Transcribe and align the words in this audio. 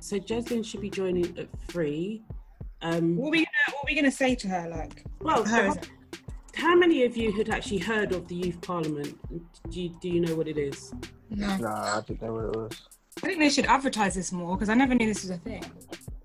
So 0.00 0.18
Jeslyn 0.18 0.62
should 0.62 0.80
be 0.80 0.90
joining 0.90 1.36
at 1.38 1.48
three. 1.68 2.22
Um, 2.82 3.16
What 3.16 3.28
are 3.28 3.30
we 3.30 3.38
gonna 3.38 3.48
What 3.72 3.84
are 3.84 3.86
we 3.88 3.94
gonna 3.94 4.10
say 4.10 4.34
to 4.34 4.48
her? 4.48 4.68
Like, 4.68 5.04
well, 5.20 5.44
her 5.44 5.64
how, 5.64 5.70
is- 5.70 5.78
how 6.54 6.74
many 6.76 7.04
of 7.04 7.16
you 7.16 7.32
had 7.32 7.48
actually 7.48 7.78
heard 7.78 8.12
of 8.12 8.28
the 8.28 8.34
Youth 8.34 8.60
Parliament? 8.60 9.18
Do 9.70 9.80
you, 9.80 9.88
do 10.00 10.08
you 10.08 10.20
know 10.20 10.34
what 10.34 10.46
it 10.48 10.58
is? 10.58 10.92
no. 11.30 11.56
Nah, 11.56 11.98
I 11.98 12.00
didn't 12.06 12.22
know 12.22 12.34
what 12.34 12.44
it 12.44 12.56
was. 12.56 12.80
I 13.22 13.26
think 13.26 13.38
they 13.38 13.48
should 13.48 13.66
advertise 13.66 14.14
this 14.14 14.30
more 14.32 14.56
because 14.56 14.68
I 14.68 14.74
never 14.74 14.94
knew 14.94 15.06
this 15.06 15.22
was 15.22 15.30
a 15.30 15.38
thing. 15.38 15.64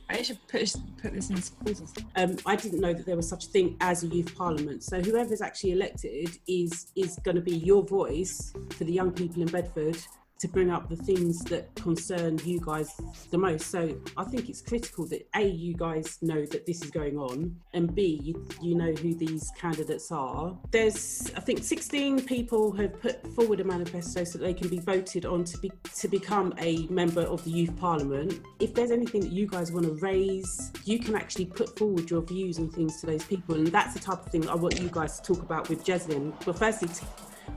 I 0.10 0.24
should 0.24 0.40
put 0.48 0.74
put 1.02 1.14
this 1.14 1.30
in 1.30 1.42
schools. 1.42 1.94
and 2.16 2.32
um, 2.32 2.38
I 2.46 2.56
didn't 2.56 2.80
know 2.82 2.94
that 2.94 3.06
there 3.06 3.16
was 3.16 3.30
such 3.30 3.46
a 3.46 3.50
thing 3.50 3.78
as 3.80 4.04
a 4.04 4.08
youth 4.08 4.36
parliament. 4.36 4.84
So 4.84 5.00
whoever's 5.00 5.42
actually 5.42 5.72
elected 5.72 6.38
is 6.48 6.88
is 6.96 7.18
going 7.24 7.36
to 7.36 7.42
be 7.42 7.56
your 7.58 7.84
voice 7.84 8.52
for 8.72 8.84
the 8.84 8.92
young 8.92 9.12
people 9.12 9.42
in 9.44 9.48
Bedford 9.48 9.98
to 10.40 10.48
bring 10.48 10.72
up 10.72 10.90
the 10.90 10.96
things 10.96 11.44
that 11.46 11.74
concern 11.76 12.40
you 12.46 12.60
guys 12.62 12.94
the 13.30 13.38
most. 13.38 13.68
So 13.68 13.96
I 14.18 14.24
think 14.24 14.50
it's 14.50 14.62
critical 14.62 15.06
that 15.08 15.28
a 15.36 15.46
you 15.48 15.74
guys 15.74 16.18
know 16.22 16.46
that 16.46 16.66
this 16.66 16.82
is 16.84 16.92
going 16.92 17.18
on, 17.18 17.56
and 17.74 17.94
b 17.94 18.20
you, 18.24 18.48
you 18.62 18.76
know 18.76 18.92
who 18.94 19.14
these 19.14 19.52
candidates 19.58 20.12
are. 20.12 20.58
There's 20.72 21.32
I 21.36 21.42
think 21.42 21.64
16 21.64 22.26
people 22.26 22.72
have 22.74 23.00
put 23.02 23.26
forward 23.34 23.60
a 23.60 23.64
manifesto 23.64 24.24
so 24.24 24.38
that 24.38 24.46
they 24.46 24.54
can 24.54 24.70
be 24.70 24.80
voted 24.80 25.26
on 25.26 25.44
to 25.44 25.58
be 25.58 25.72
to 25.96 26.08
become 26.08 26.54
a 26.58 26.88
member 26.88 27.22
of 27.22 27.44
the 27.44 27.52
youth 27.52 27.76
parliament. 27.78 28.42
If 28.60 28.74
there's 28.74 28.92
anything 28.92 29.22
that 29.22 29.32
you 29.32 29.46
guys 29.48 29.72
want 29.72 29.86
to 29.86 29.94
raise, 29.96 30.72
you 30.86 31.00
can 31.00 31.16
actually 31.16 31.46
put 31.46 31.78
forward 31.78 32.10
your 32.10 32.22
views 32.22 32.58
and 32.58 32.72
things 32.72 33.02
to 33.02 33.08
those 33.08 33.24
people, 33.24 33.56
and 33.56 33.68
that's 33.68 33.94
the 33.94 34.00
type 34.00 34.26
of 34.26 34.32
thing 34.32 34.48
I 34.48 34.56
want 34.56 34.80
you 34.80 34.90
guys 34.90 35.20
to 35.20 35.34
talk 35.34 35.44
about 35.44 35.70
with 35.70 35.84
Jeslyn. 35.84 36.34
But 36.46 36.58
firstly, 36.58 36.90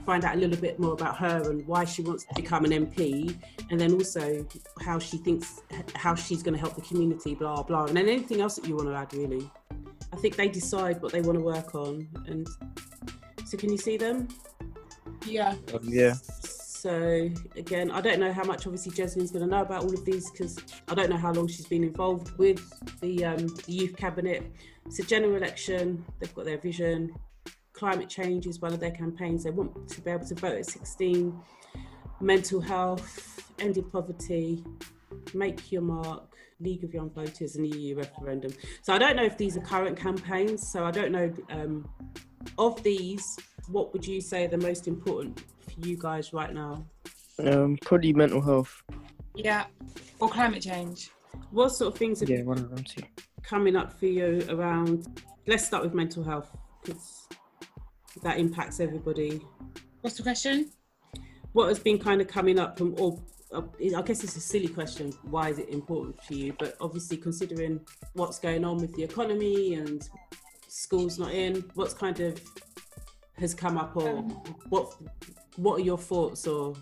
find 0.04 0.24
out 0.24 0.36
a 0.36 0.38
little 0.38 0.60
bit 0.60 0.78
more 0.78 0.92
about 0.92 1.16
her 1.18 1.50
and 1.50 1.66
why 1.66 1.84
she 1.84 2.02
wants 2.02 2.24
to 2.24 2.34
become 2.34 2.64
an 2.64 2.72
MP, 2.72 3.36
and 3.70 3.80
then 3.80 3.92
also 3.92 4.46
how 4.80 4.98
she 4.98 5.18
thinks 5.18 5.60
how 5.94 6.14
she's 6.14 6.42
going 6.42 6.54
to 6.54 6.60
help 6.60 6.74
the 6.74 6.82
community, 6.82 7.34
blah 7.34 7.62
blah, 7.62 7.84
and 7.84 7.96
then 7.96 8.08
anything 8.08 8.40
else 8.40 8.56
that 8.56 8.66
you 8.66 8.76
want 8.76 8.88
to 8.88 8.94
add, 8.94 9.12
really. 9.14 9.50
I 10.12 10.16
think 10.16 10.36
they 10.36 10.48
decide 10.48 11.00
what 11.00 11.12
they 11.12 11.22
want 11.22 11.38
to 11.38 11.44
work 11.44 11.74
on, 11.74 12.08
and 12.26 12.46
so 13.46 13.56
can 13.56 13.70
you 13.70 13.78
see 13.78 13.96
them? 13.96 14.28
Yeah. 15.26 15.54
Um, 15.72 15.80
yeah. 15.82 16.14
So 16.82 17.30
again, 17.54 17.92
I 17.92 18.00
don't 18.00 18.18
know 18.18 18.32
how 18.32 18.42
much 18.42 18.66
obviously 18.66 18.92
Jeslyn's 18.92 19.30
going 19.30 19.44
to 19.44 19.50
know 19.50 19.62
about 19.62 19.84
all 19.84 19.94
of 19.94 20.04
these 20.04 20.28
because 20.30 20.58
I 20.88 20.94
don't 20.94 21.10
know 21.10 21.16
how 21.16 21.32
long 21.32 21.46
she's 21.46 21.66
been 21.66 21.84
involved 21.84 22.36
with 22.38 22.60
the, 23.00 23.24
um, 23.24 23.46
the 23.46 23.72
youth 23.72 23.96
cabinet. 23.96 24.50
It's 24.86 24.98
a 24.98 25.04
general 25.04 25.36
election. 25.36 26.04
They've 26.18 26.34
got 26.34 26.44
their 26.44 26.58
vision. 26.58 27.14
Climate 27.82 28.08
change 28.08 28.46
is 28.46 28.60
one 28.60 28.72
of 28.72 28.78
their 28.78 28.92
campaigns. 28.92 29.42
They 29.42 29.50
want 29.50 29.88
to 29.88 30.00
be 30.02 30.12
able 30.12 30.24
to 30.24 30.36
vote 30.36 30.54
at 30.54 30.66
16. 30.66 31.36
Mental 32.20 32.60
health, 32.60 33.52
ending 33.58 33.82
poverty, 33.90 34.62
make 35.34 35.72
your 35.72 35.82
mark, 35.82 36.32
League 36.60 36.84
of 36.84 36.94
Young 36.94 37.10
Voters, 37.10 37.56
and 37.56 37.74
EU 37.74 37.96
referendum. 37.96 38.52
So 38.82 38.94
I 38.94 38.98
don't 38.98 39.16
know 39.16 39.24
if 39.24 39.36
these 39.36 39.56
are 39.56 39.60
current 39.62 39.96
campaigns. 39.96 40.70
So 40.70 40.84
I 40.84 40.92
don't 40.92 41.10
know 41.10 41.34
um, 41.50 41.88
of 42.56 42.80
these. 42.84 43.24
What 43.66 43.92
would 43.92 44.06
you 44.06 44.20
say 44.20 44.44
are 44.44 44.48
the 44.48 44.58
most 44.58 44.86
important 44.86 45.40
for 45.40 45.84
you 45.84 45.98
guys 45.98 46.32
right 46.32 46.54
now? 46.54 46.86
Um, 47.40 47.76
probably 47.84 48.12
mental 48.12 48.40
health. 48.40 48.80
Yeah. 49.34 49.64
Or 50.20 50.28
climate 50.28 50.62
change. 50.62 51.10
What 51.50 51.70
sort 51.70 51.94
of 51.94 51.98
things 51.98 52.22
are 52.22 52.26
Yeah, 52.26 52.44
one 52.44 52.58
of 52.58 52.70
them 52.70 52.84
too. 52.84 53.02
coming 53.42 53.74
up 53.74 53.92
for 53.98 54.06
you 54.06 54.46
around? 54.50 55.20
Let's 55.48 55.66
start 55.66 55.82
with 55.82 55.94
mental 55.94 56.22
health 56.22 56.56
because 56.84 57.26
that 58.22 58.38
impacts 58.38 58.80
everybody. 58.80 59.40
What's 60.02 60.16
the 60.16 60.22
question? 60.22 60.70
What 61.52 61.68
has 61.68 61.78
been 61.78 61.98
kind 61.98 62.20
of 62.20 62.28
coming 62.28 62.58
up 62.58 62.78
from, 62.78 62.94
or 62.98 63.20
uh, 63.52 63.62
I 63.96 64.02
guess 64.02 64.24
it's 64.24 64.36
a 64.36 64.40
silly 64.40 64.68
question. 64.68 65.12
Why 65.22 65.50
is 65.50 65.58
it 65.58 65.68
important 65.68 66.22
for 66.22 66.34
you? 66.34 66.54
But 66.58 66.76
obviously, 66.80 67.16
considering 67.16 67.80
what's 68.14 68.38
going 68.38 68.64
on 68.64 68.78
with 68.78 68.94
the 68.94 69.02
economy 69.02 69.74
and 69.74 70.08
schools 70.68 71.18
not 71.18 71.32
in, 71.32 71.64
what's 71.74 71.94
kind 71.94 72.18
of 72.20 72.40
has 73.38 73.54
come 73.54 73.76
up, 73.76 73.96
or 73.96 74.22
what 74.68 74.94
what 75.56 75.80
are 75.80 75.84
your 75.84 75.98
thoughts, 75.98 76.46
or 76.46 76.74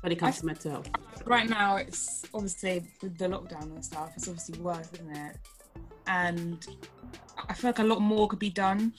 when 0.00 0.12
it 0.12 0.16
comes 0.16 0.40
to 0.40 0.46
mental 0.46 0.70
health? 0.72 0.90
Right 1.24 1.48
now, 1.48 1.76
it's 1.76 2.24
obviously 2.34 2.84
with 3.02 3.16
the 3.18 3.26
lockdown 3.26 3.74
and 3.74 3.84
stuff. 3.84 4.12
It's 4.16 4.26
obviously 4.28 4.58
worse, 4.60 4.88
isn't 4.94 5.16
it? 5.16 5.36
And 6.06 6.66
I 7.50 7.52
feel 7.52 7.70
like 7.70 7.80
a 7.80 7.84
lot 7.84 8.00
more 8.00 8.28
could 8.28 8.38
be 8.38 8.48
done 8.48 8.92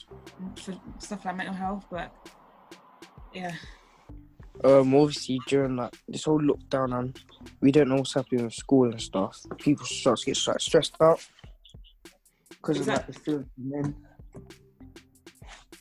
for 0.56 0.74
stuff 0.98 1.24
like 1.24 1.36
mental 1.36 1.54
health, 1.54 1.86
but 1.90 2.14
yeah. 3.32 3.52
Um, 4.62 4.94
obviously 4.94 5.40
during 5.46 5.76
like 5.76 5.96
this 6.06 6.24
whole 6.24 6.38
lockdown 6.38 6.98
and 6.98 7.18
we 7.62 7.72
don't 7.72 7.88
know 7.88 7.96
what's 7.96 8.12
happening 8.12 8.44
in 8.44 8.50
school 8.50 8.90
and 8.90 9.00
stuff. 9.00 9.40
People 9.56 9.86
start 9.86 10.18
to 10.18 10.26
get 10.26 10.46
like, 10.46 10.60
stressed 10.60 10.94
out 11.00 11.26
because 12.50 12.80
of 12.80 12.88
like 12.88 13.06
the 13.06 13.14
fear 13.14 13.36
of 13.36 13.46
men. 13.56 13.96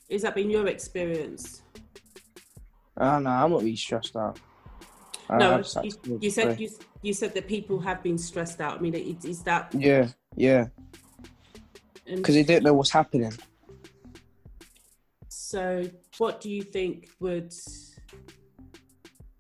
Is 0.08 0.22
that 0.22 0.34
been 0.34 0.50
your 0.50 0.68
experience? 0.68 1.64
I 2.96 3.16
don't 3.16 3.24
know. 3.24 3.32
I'm 3.32 3.52
not 3.52 3.60
really 3.60 3.76
stressed 3.76 4.16
out. 4.16 4.40
No, 5.30 5.62
you, 5.84 6.20
you 6.22 6.30
said 6.30 6.58
you, 6.58 6.70
you 7.02 7.14
said 7.14 7.34
that 7.34 7.48
people 7.48 7.80
have 7.82 8.02
been 8.02 8.18
stressed 8.18 8.62
out. 8.62 8.78
I 8.78 8.82
mean, 8.82 8.94
is, 8.94 9.26
is 9.26 9.44
that 9.44 9.74
Yeah, 9.78 10.08
yeah, 10.36 10.68
because 12.16 12.36
they 12.36 12.44
don't 12.44 12.64
know 12.64 12.74
what's 12.74 12.92
happening. 12.92 13.32
so? 15.28 15.90
What 16.18 16.42
do 16.42 16.50
you 16.50 16.62
think 16.62 17.10
would, 17.20 17.54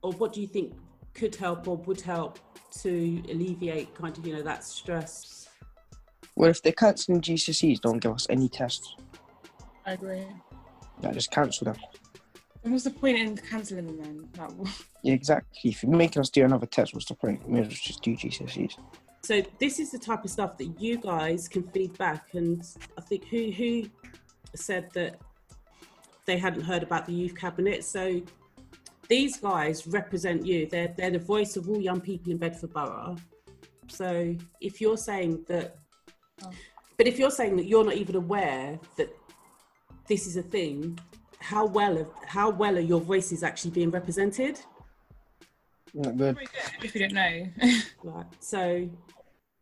or 0.01 0.11
what 0.13 0.33
do 0.33 0.41
you 0.41 0.47
think 0.47 0.73
could 1.13 1.35
help 1.35 1.67
or 1.67 1.77
would 1.77 2.01
help 2.01 2.39
to 2.81 3.21
alleviate 3.29 3.93
kind 3.95 4.17
of 4.17 4.25
you 4.25 4.33
know 4.35 4.41
that 4.41 4.63
stress? 4.63 5.49
Well, 6.35 6.49
if 6.49 6.61
they're 6.61 6.71
cancelling 6.71 7.21
GCSEs, 7.21 7.81
don't 7.81 7.99
give 7.99 8.13
us 8.13 8.27
any 8.29 8.47
tests. 8.49 8.95
I 9.85 9.93
agree. 9.93 10.25
Yeah, 11.01 11.11
just 11.11 11.31
cancel 11.31 11.65
them. 11.65 11.75
And 12.63 12.73
what's 12.73 12.83
the 12.85 12.91
point 12.91 13.17
in 13.17 13.35
cancelling 13.35 13.87
them 13.87 13.97
then? 14.01 14.29
Like, 14.37 14.69
Yeah, 15.03 15.13
exactly. 15.21 15.71
If 15.71 15.83
you're 15.83 15.91
making 15.91 16.21
us 16.21 16.29
do 16.29 16.45
another 16.45 16.67
test, 16.67 16.93
what's 16.93 17.07
the 17.07 17.15
point? 17.15 17.45
We 17.47 17.53
may 17.55 17.61
as 17.61 17.67
well 17.67 17.77
just 17.83 18.01
do 18.01 18.15
GCSEs. 18.15 18.77
So 19.23 19.41
this 19.59 19.79
is 19.79 19.91
the 19.91 19.99
type 19.99 20.23
of 20.25 20.31
stuff 20.31 20.57
that 20.57 20.81
you 20.81 20.97
guys 20.97 21.47
can 21.47 21.63
feed 21.69 21.97
back, 21.97 22.33
and 22.33 22.63
I 22.97 23.01
think 23.01 23.25
who 23.25 23.51
who 23.51 23.83
said 24.55 24.89
that 24.93 25.19
they 26.25 26.37
hadn't 26.37 26.61
heard 26.63 26.83
about 26.83 27.05
the 27.05 27.13
youth 27.13 27.35
cabinet. 27.35 27.83
So 27.83 28.21
these 29.07 29.37
guys 29.37 29.85
represent 29.87 30.45
you. 30.45 30.67
They're 30.67 30.93
they're 30.97 31.11
the 31.11 31.19
voice 31.19 31.55
of 31.55 31.69
all 31.69 31.79
young 31.81 32.01
people 32.01 32.31
in 32.31 32.37
Bedford 32.37 32.73
Borough. 32.73 33.17
So 33.87 34.35
if 34.59 34.81
you're 34.81 34.97
saying 34.97 35.45
that, 35.49 35.77
Oh. 36.43 36.49
but 36.97 37.05
if 37.07 37.19
you're 37.19 37.29
saying 37.29 37.55
that 37.57 37.65
you're 37.65 37.83
not 37.83 37.95
even 37.95 38.15
aware 38.15 38.79
that 38.97 39.15
this 40.07 40.25
is 40.25 40.37
a 40.37 40.41
thing, 40.41 40.97
how 41.39 41.65
well 41.67 41.97
of, 41.97 42.07
how 42.25 42.49
well 42.49 42.77
are 42.77 42.87
your 42.93 42.99
voices 43.01 43.43
actually 43.43 43.71
being 43.71 43.91
represented? 43.91 44.59
Not 45.93 46.17
good. 46.17 46.37
if 46.81 46.95
you 46.95 47.01
don't 47.01 47.13
know. 47.13 47.47
Right. 48.03 48.25
So 48.39 48.89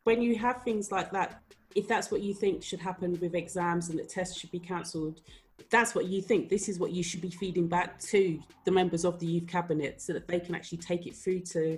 when 0.04 0.22
you 0.22 0.38
have 0.38 0.64
things 0.64 0.92
like 0.92 1.12
that, 1.12 1.42
if 1.76 1.88
that's 1.88 2.10
what 2.10 2.22
you 2.22 2.34
think 2.34 2.64
should 2.64 2.80
happen 2.80 3.18
with 3.20 3.36
exams 3.36 3.90
and 3.90 4.00
that 4.00 4.10
tests 4.10 4.40
should 4.40 4.52
be 4.52 4.60
cancelled, 4.60 5.22
that's 5.70 5.94
what 5.94 6.06
you 6.06 6.22
think. 6.22 6.50
This 6.50 6.70
is 6.70 6.80
what 6.80 6.92
you 6.92 7.04
should 7.04 7.22
be 7.22 7.30
feeding 7.30 7.68
back 7.68 8.00
to 8.00 8.40
the 8.66 8.72
members 8.72 9.06
of 9.06 9.20
the 9.20 9.28
youth 9.28 9.48
cabinet 9.48 10.02
so 10.02 10.14
that 10.14 10.28
they 10.28 10.40
can 10.40 10.56
actually 10.56 10.80
take 10.80 11.06
it 11.06 11.16
through 11.16 11.42
to 11.42 11.78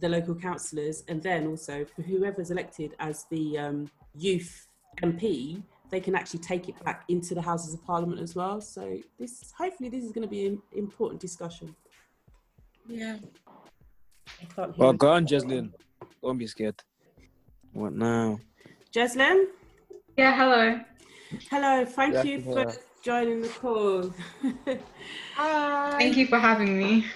the 0.00 0.08
local 0.08 0.34
councillors 0.34 1.04
and 1.08 1.22
then 1.22 1.46
also 1.46 1.84
for 1.84 2.02
whoever's 2.02 2.50
elected 2.50 2.94
as 2.98 3.24
the 3.30 3.58
um, 3.58 3.90
youth 4.16 4.66
MP, 5.02 5.62
they 5.90 6.00
can 6.00 6.14
actually 6.14 6.40
take 6.40 6.68
it 6.68 6.84
back 6.84 7.04
into 7.08 7.34
the 7.34 7.42
Houses 7.42 7.74
of 7.74 7.84
Parliament 7.84 8.20
as 8.20 8.34
well. 8.34 8.60
So 8.60 8.98
this, 9.18 9.52
hopefully, 9.56 9.88
this 9.88 10.04
is 10.04 10.12
going 10.12 10.26
to 10.26 10.30
be 10.30 10.46
an 10.46 10.62
important 10.72 11.20
discussion. 11.20 11.74
yeah. 12.88 13.16
I 14.40 14.44
can't 14.54 14.78
Well, 14.78 14.92
go 14.92 15.10
on, 15.10 15.26
Jeslyn. 15.26 15.72
Don't 16.22 16.38
be 16.38 16.46
scared. 16.46 16.74
What 17.72 17.92
now? 17.92 18.40
Jeslyn? 18.94 19.46
Yeah, 20.16 20.34
hello. 20.36 20.80
Hello, 21.50 21.84
thank 21.84 22.14
Yeah, 22.14 22.22
you 22.24 22.38
yeah. 22.38 22.52
for 22.52 22.72
joining 23.02 23.42
the 23.42 23.48
call. 23.48 24.12
Hi. 25.36 25.98
Thank 25.98 26.16
you 26.16 26.26
for 26.26 26.38
having 26.38 26.76
me. 26.78 27.06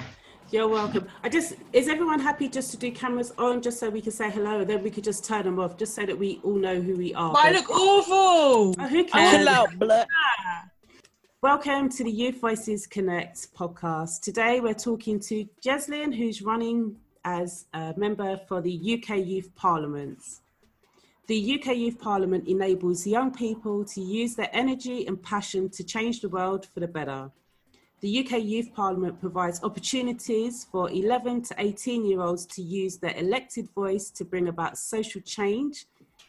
You're 0.50 0.68
welcome. 0.68 1.08
I 1.24 1.28
just 1.28 1.54
is 1.72 1.88
everyone 1.88 2.20
happy 2.20 2.48
just 2.48 2.70
to 2.70 2.76
do 2.76 2.92
cameras 2.92 3.32
on 3.38 3.60
just 3.60 3.80
so 3.80 3.90
we 3.90 4.00
can 4.00 4.12
say 4.12 4.30
hello 4.30 4.60
and 4.60 4.70
then 4.70 4.82
we 4.84 4.90
could 4.90 5.02
just 5.02 5.24
turn 5.24 5.44
them 5.44 5.58
off 5.58 5.76
just 5.76 5.94
so 5.96 6.06
that 6.06 6.16
we 6.16 6.38
all 6.44 6.54
know 6.56 6.80
who 6.80 6.94
we 6.96 7.12
are. 7.14 7.32
But 7.32 7.44
I 7.46 7.50
look 7.50 7.68
awful. 7.70 8.74
Oh, 8.78 8.88
who 8.88 9.02
Chill 9.02 9.10
cares? 9.12 9.46
out, 9.48 9.76
blood. 9.78 10.06
Ah. 10.46 10.64
Welcome 11.42 11.88
to 11.90 12.04
the 12.04 12.10
Youth 12.10 12.40
Voices 12.40 12.86
Connect 12.86 13.52
podcast. 13.54 14.20
Today 14.22 14.60
we're 14.60 14.74
talking 14.74 15.18
to 15.20 15.44
Jeslyn, 15.60 16.12
who's 16.14 16.40
running 16.40 16.96
as 17.24 17.66
a 17.72 17.94
member 17.96 18.36
for 18.48 18.60
the 18.60 18.94
UK 18.94 19.18
Youth 19.18 19.54
Parliament. 19.54 20.18
The 21.26 21.58
UK 21.58 21.76
Youth 21.76 21.98
Parliament 21.98 22.46
enables 22.46 23.06
young 23.06 23.32
people 23.32 23.84
to 23.86 24.00
use 24.00 24.34
their 24.34 24.50
energy 24.52 25.06
and 25.06 25.22
passion 25.22 25.70
to 25.70 25.82
change 25.82 26.20
the 26.20 26.28
world 26.28 26.66
for 26.66 26.80
the 26.80 26.88
better. 26.88 27.30
The 28.00 28.22
UK 28.22 28.42
Youth 28.42 28.74
Parliament 28.74 29.18
provides 29.18 29.64
opportunities 29.64 30.64
for 30.70 30.90
11 30.90 31.42
to 31.44 31.54
18 31.56 32.04
year 32.04 32.20
olds 32.20 32.44
to 32.46 32.60
use 32.60 32.98
their 32.98 33.16
elected 33.16 33.70
voice 33.74 34.10
to 34.10 34.24
bring 34.26 34.48
about 34.48 34.76
social 34.76 35.22
change 35.22 35.86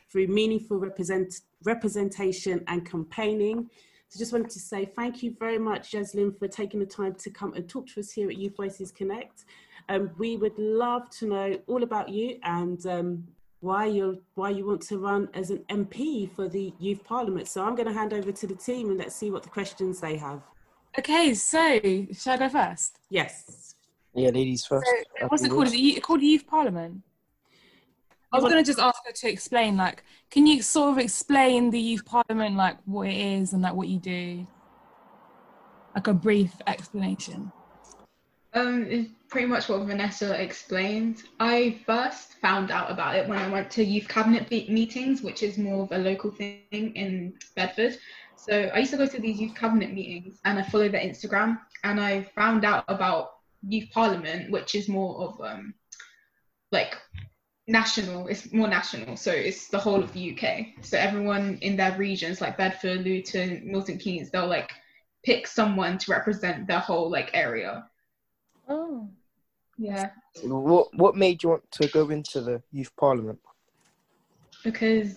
through 0.09 0.27
meaningful 0.27 0.77
represent, 0.77 1.41
representation 1.65 2.63
and 2.67 2.89
campaigning. 2.89 3.69
So 4.07 4.17
just 4.17 4.31
wanted 4.31 4.51
to 4.51 4.59
say 4.59 4.85
thank 4.85 5.21
you 5.21 5.35
very 5.37 5.57
much, 5.57 5.91
Jeslyn, 5.91 6.31
for 6.39 6.47
taking 6.47 6.79
the 6.79 6.85
time 6.85 7.15
to 7.15 7.29
come 7.29 7.53
and 7.53 7.67
talk 7.67 7.87
to 7.87 7.99
us 7.99 8.11
here 8.11 8.29
at 8.29 8.37
Youth 8.37 8.55
Voices 8.55 8.93
Connect. 8.93 9.43
Um, 9.89 10.11
we 10.17 10.37
would 10.37 10.57
love 10.57 11.09
to 11.11 11.27
know 11.27 11.59
all 11.67 11.83
about 11.83 12.09
you 12.09 12.39
and 12.43 12.83
um, 12.87 13.27
why 13.59 13.85
you 13.85 14.21
why 14.35 14.49
you 14.49 14.65
want 14.65 14.81
to 14.81 14.97
run 14.97 15.29
as 15.33 15.49
an 15.49 15.59
MP 15.69 16.31
for 16.35 16.47
the 16.47 16.73
Youth 16.79 17.03
Parliament. 17.03 17.47
So 17.47 17.63
I'm 17.63 17.75
going 17.75 17.87
to 17.87 17.93
hand 17.93 18.13
over 18.13 18.31
to 18.31 18.47
the 18.47 18.55
team 18.55 18.89
and 18.89 18.97
let's 18.97 19.15
see 19.15 19.31
what 19.31 19.43
the 19.43 19.49
questions 19.49 19.99
they 19.99 20.17
have. 20.17 20.41
Okay, 20.97 21.33
so 21.33 21.79
should 21.79 22.27
I 22.27 22.37
go 22.37 22.49
first? 22.49 22.99
Yes. 23.09 23.75
Yeah, 24.13 24.29
ladies 24.29 24.65
first. 24.65 24.87
So, 25.19 25.27
what's 25.27 25.43
it 25.43 25.49
called? 25.49 25.67
Is 25.67 25.73
it 25.73 26.01
called 26.01 26.21
Youth 26.21 26.47
Parliament? 26.47 27.01
I 28.31 28.39
was 28.39 28.51
going 28.51 28.63
to 28.63 28.67
just 28.67 28.79
ask 28.79 28.99
her 29.05 29.13
to 29.13 29.29
explain, 29.29 29.77
like, 29.77 30.03
can 30.29 30.45
you 30.45 30.61
sort 30.61 30.91
of 30.91 30.97
explain 30.97 31.69
the 31.69 31.79
Youth 31.79 32.05
Parliament, 32.05 32.55
like 32.55 32.77
what 32.85 33.07
it 33.07 33.15
is 33.15 33.53
and 33.53 33.61
like 33.61 33.73
what 33.73 33.87
you 33.87 33.99
do? 33.99 34.45
Like 35.95 36.07
a 36.07 36.13
brief 36.13 36.53
explanation. 36.67 37.51
Um, 38.53 38.85
it's 38.89 39.24
pretty 39.35 39.47
much 39.49 39.67
what 39.67 39.81
Vanessa 39.81 40.41
explained. 40.41 41.23
I 41.41 41.81
first 41.85 42.35
found 42.35 42.71
out 42.71 42.89
about 42.89 43.17
it 43.17 43.27
when 43.27 43.37
I 43.37 43.49
went 43.49 43.69
to 43.71 43.83
youth 43.83 44.07
cabinet 44.07 44.49
meetings, 44.49 45.21
which 45.23 45.43
is 45.43 45.57
more 45.57 45.83
of 45.83 45.91
a 45.91 45.97
local 45.97 46.31
thing 46.31 46.61
in 46.71 47.33
Bedford. 47.53 47.97
So 48.37 48.71
I 48.73 48.77
used 48.79 48.91
to 48.91 48.97
go 48.97 49.05
to 49.05 49.19
these 49.19 49.37
youth 49.41 49.53
cabinet 49.53 49.93
meetings 49.93 50.39
and 50.45 50.57
I 50.57 50.63
follow 50.63 50.87
their 50.87 51.01
Instagram 51.01 51.59
and 51.83 51.99
I 51.99 52.21
found 52.33 52.63
out 52.63 52.85
about 52.87 53.31
youth 53.67 53.89
parliament, 53.91 54.51
which 54.51 54.73
is 54.73 54.87
more 54.87 55.19
of 55.19 55.41
um 55.41 55.73
like 56.71 56.95
national, 57.67 58.29
it's 58.29 58.53
more 58.53 58.69
national. 58.69 59.17
So 59.17 59.31
it's 59.33 59.67
the 59.67 59.79
whole 59.79 60.01
of 60.01 60.13
the 60.13 60.31
UK. 60.31 60.81
So 60.81 60.97
everyone 60.97 61.59
in 61.61 61.75
their 61.75 61.97
regions 61.97 62.39
like 62.39 62.55
Bedford, 62.57 63.01
Luton, 63.01 63.63
Milton 63.65 63.97
Keynes, 63.97 64.31
they'll 64.31 64.47
like 64.47 64.71
pick 65.25 65.45
someone 65.45 65.97
to 65.97 66.11
represent 66.11 66.67
their 66.67 66.79
whole 66.79 67.09
like 67.09 67.31
area. 67.33 67.89
Oh. 68.69 69.09
Yeah. 69.77 70.09
What 70.43 70.93
What 70.95 71.15
made 71.15 71.43
you 71.43 71.49
want 71.49 71.71
to 71.71 71.87
go 71.87 72.09
into 72.09 72.41
the 72.41 72.61
youth 72.71 72.95
parliament? 72.97 73.39
because 74.65 75.15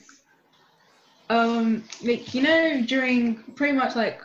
um 1.30 1.82
like 2.04 2.34
you 2.34 2.42
know 2.42 2.82
during 2.82 3.36
pretty 3.56 3.76
much 3.76 3.96
like 3.96 4.20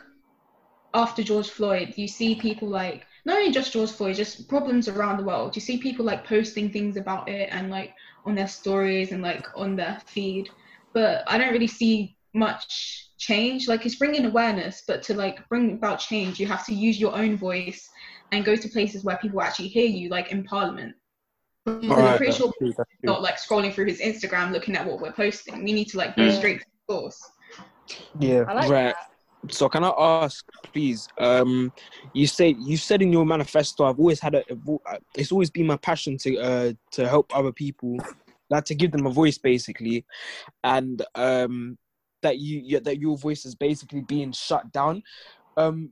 after 0.92 1.22
George 1.22 1.50
Floyd 1.50 1.94
you 1.96 2.06
see 2.06 2.34
people 2.36 2.68
like 2.68 3.04
not 3.24 3.38
only 3.38 3.50
just 3.50 3.72
George 3.72 3.90
Floyd 3.90 4.14
just 4.14 4.48
problems 4.48 4.86
around 4.86 5.16
the 5.16 5.24
world 5.24 5.56
you 5.56 5.62
see 5.62 5.78
people 5.78 6.04
like 6.04 6.24
posting 6.24 6.70
things 6.70 6.96
about 6.96 7.28
it 7.28 7.48
and 7.50 7.70
like 7.70 7.94
on 8.26 8.34
their 8.34 8.46
stories 8.48 9.12
and 9.12 9.22
like 9.22 9.46
on 9.56 9.74
their 9.74 10.00
feed 10.06 10.48
but 10.92 11.24
I 11.26 11.38
don't 11.38 11.52
really 11.52 11.66
see 11.66 12.16
much 12.34 13.08
change 13.18 13.68
like 13.68 13.86
it's 13.86 13.94
bringing 13.96 14.26
awareness 14.26 14.82
but 14.86 15.02
to 15.04 15.14
like 15.14 15.48
bring 15.48 15.72
about 15.72 15.98
change 16.00 16.38
you 16.38 16.46
have 16.46 16.66
to 16.66 16.74
use 16.74 17.00
your 17.00 17.14
own 17.16 17.36
voice 17.36 17.88
and 18.34 18.44
go 18.44 18.56
to 18.56 18.68
places 18.68 19.04
where 19.04 19.16
people 19.18 19.40
actually 19.40 19.68
hear 19.68 19.86
you 19.86 20.08
like 20.08 20.32
in 20.32 20.44
parliament 20.44 20.94
because 21.64 21.98
I'm 21.98 22.16
pretty 22.18 22.32
sure 22.32 22.52
true, 22.58 22.72
true. 22.72 22.84
not 23.02 23.22
like 23.22 23.36
scrolling 23.36 23.72
through 23.72 23.86
his 23.86 24.00
Instagram 24.00 24.52
looking 24.52 24.76
at 24.76 24.86
what 24.86 25.00
we're 25.00 25.12
posting. 25.12 25.64
We 25.64 25.72
need 25.72 25.86
to 25.86 25.98
like 25.98 26.16
go 26.16 26.24
Yeah. 26.24 26.32
straight 26.32 26.60
to 26.60 26.66
the 26.88 26.94
source. 26.94 27.30
Yeah. 28.18 28.44
I 28.48 28.52
like 28.54 28.68
Right. 28.68 28.94
that. 28.94 29.52
So 29.52 29.68
can 29.68 29.84
I 29.84 29.90
ask, 29.90 30.44
please? 30.72 31.06
Um, 31.18 31.70
you 32.14 32.26
say 32.26 32.54
you 32.58 32.76
said 32.78 33.02
in 33.02 33.12
your 33.12 33.26
manifesto, 33.26 33.84
I've 33.84 33.98
always 33.98 34.18
had 34.18 34.34
a. 34.34 34.44
It's 35.14 35.32
always 35.32 35.50
been 35.50 35.66
my 35.66 35.76
passion 35.76 36.16
to 36.18 36.38
uh 36.38 36.72
to 36.92 37.06
help 37.06 37.34
other 37.36 37.52
people, 37.52 37.98
like 38.48 38.64
to 38.66 38.74
give 38.74 38.90
them 38.90 39.06
a 39.06 39.10
voice, 39.10 39.36
basically, 39.36 40.06
and 40.62 41.04
um 41.14 41.76
that 42.22 42.38
you 42.38 42.62
yeah, 42.64 42.78
that 42.84 42.98
your 43.00 43.18
voice 43.18 43.44
is 43.44 43.54
basically 43.54 44.00
being 44.00 44.32
shut 44.32 44.72
down, 44.72 45.02
um, 45.58 45.90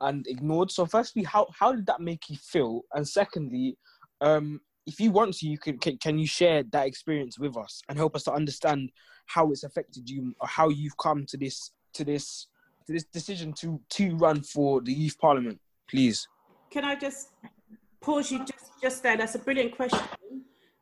and 0.00 0.26
ignored. 0.26 0.70
So 0.70 0.86
firstly, 0.86 1.22
how 1.22 1.46
how 1.58 1.72
did 1.72 1.86
that 1.86 2.00
make 2.00 2.28
you 2.28 2.36
feel? 2.36 2.82
And 2.92 3.06
secondly, 3.06 3.76
um, 4.20 4.60
if 4.86 5.00
you 5.00 5.10
want 5.10 5.34
to, 5.36 5.48
you 5.48 5.58
can 5.58 5.78
can, 5.78 5.98
can 5.98 6.18
you 6.18 6.26
share 6.26 6.62
that 6.72 6.86
experience 6.86 7.38
with 7.38 7.56
us 7.56 7.82
and 7.88 7.98
help 7.98 8.14
us 8.16 8.24
to 8.24 8.32
understand 8.32 8.90
how 9.26 9.50
it's 9.50 9.64
affected 9.64 10.08
you 10.08 10.34
or 10.40 10.48
how 10.48 10.68
you've 10.68 10.96
come 10.98 11.24
to 11.26 11.36
this 11.36 11.70
to 11.94 12.04
this 12.04 12.46
to 12.86 12.92
this 12.92 13.04
decision 13.04 13.52
to 13.54 13.80
to 13.90 14.16
run 14.16 14.42
for 14.42 14.82
the 14.82 14.92
youth 14.92 15.18
parliament 15.18 15.58
please 15.88 16.28
Can 16.70 16.84
I 16.84 16.94
just 16.94 17.30
pause 18.00 18.30
you 18.30 18.38
just, 18.40 18.72
just 18.82 19.02
there? 19.02 19.16
That's 19.16 19.34
a 19.34 19.38
brilliant 19.38 19.74
question. 19.76 20.00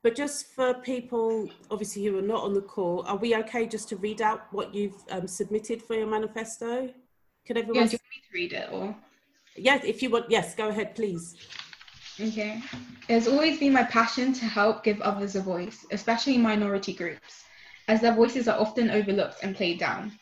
But 0.02 0.16
just 0.16 0.46
for 0.48 0.74
people, 0.74 1.48
obviously, 1.70 2.04
who 2.04 2.18
are 2.18 2.22
not 2.22 2.42
on 2.42 2.54
the 2.54 2.60
call, 2.60 3.04
are 3.06 3.16
we 3.16 3.36
okay 3.36 3.66
just 3.66 3.88
to 3.90 3.96
read 3.96 4.20
out 4.20 4.46
what 4.50 4.74
you've 4.74 4.96
um, 5.10 5.28
submitted 5.28 5.80
for 5.80 5.94
your 5.94 6.08
manifesto? 6.08 6.92
Yeah, 7.46 7.58
everyone? 7.58 7.86
do 7.86 7.92
you 7.92 7.98
want 7.98 8.10
me 8.10 8.22
to 8.22 8.34
read 8.34 8.52
it 8.52 8.68
or? 8.72 8.96
Yes, 9.56 9.84
if 9.84 10.02
you 10.02 10.10
want, 10.10 10.30
yes, 10.30 10.54
go 10.54 10.68
ahead, 10.68 10.94
please. 10.94 11.36
Okay. 12.20 12.62
It 13.08 13.14
has 13.14 13.26
always 13.26 13.58
been 13.58 13.72
my 13.72 13.84
passion 13.84 14.32
to 14.34 14.44
help 14.44 14.84
give 14.84 15.00
others 15.00 15.34
a 15.34 15.40
voice, 15.40 15.84
especially 15.90 16.38
minority 16.38 16.92
groups, 16.92 17.44
as 17.88 18.00
their 18.00 18.14
voices 18.14 18.48
are 18.48 18.58
often 18.58 18.90
overlooked 18.90 19.42
and 19.42 19.56
played 19.56 19.80
down. 19.80 20.12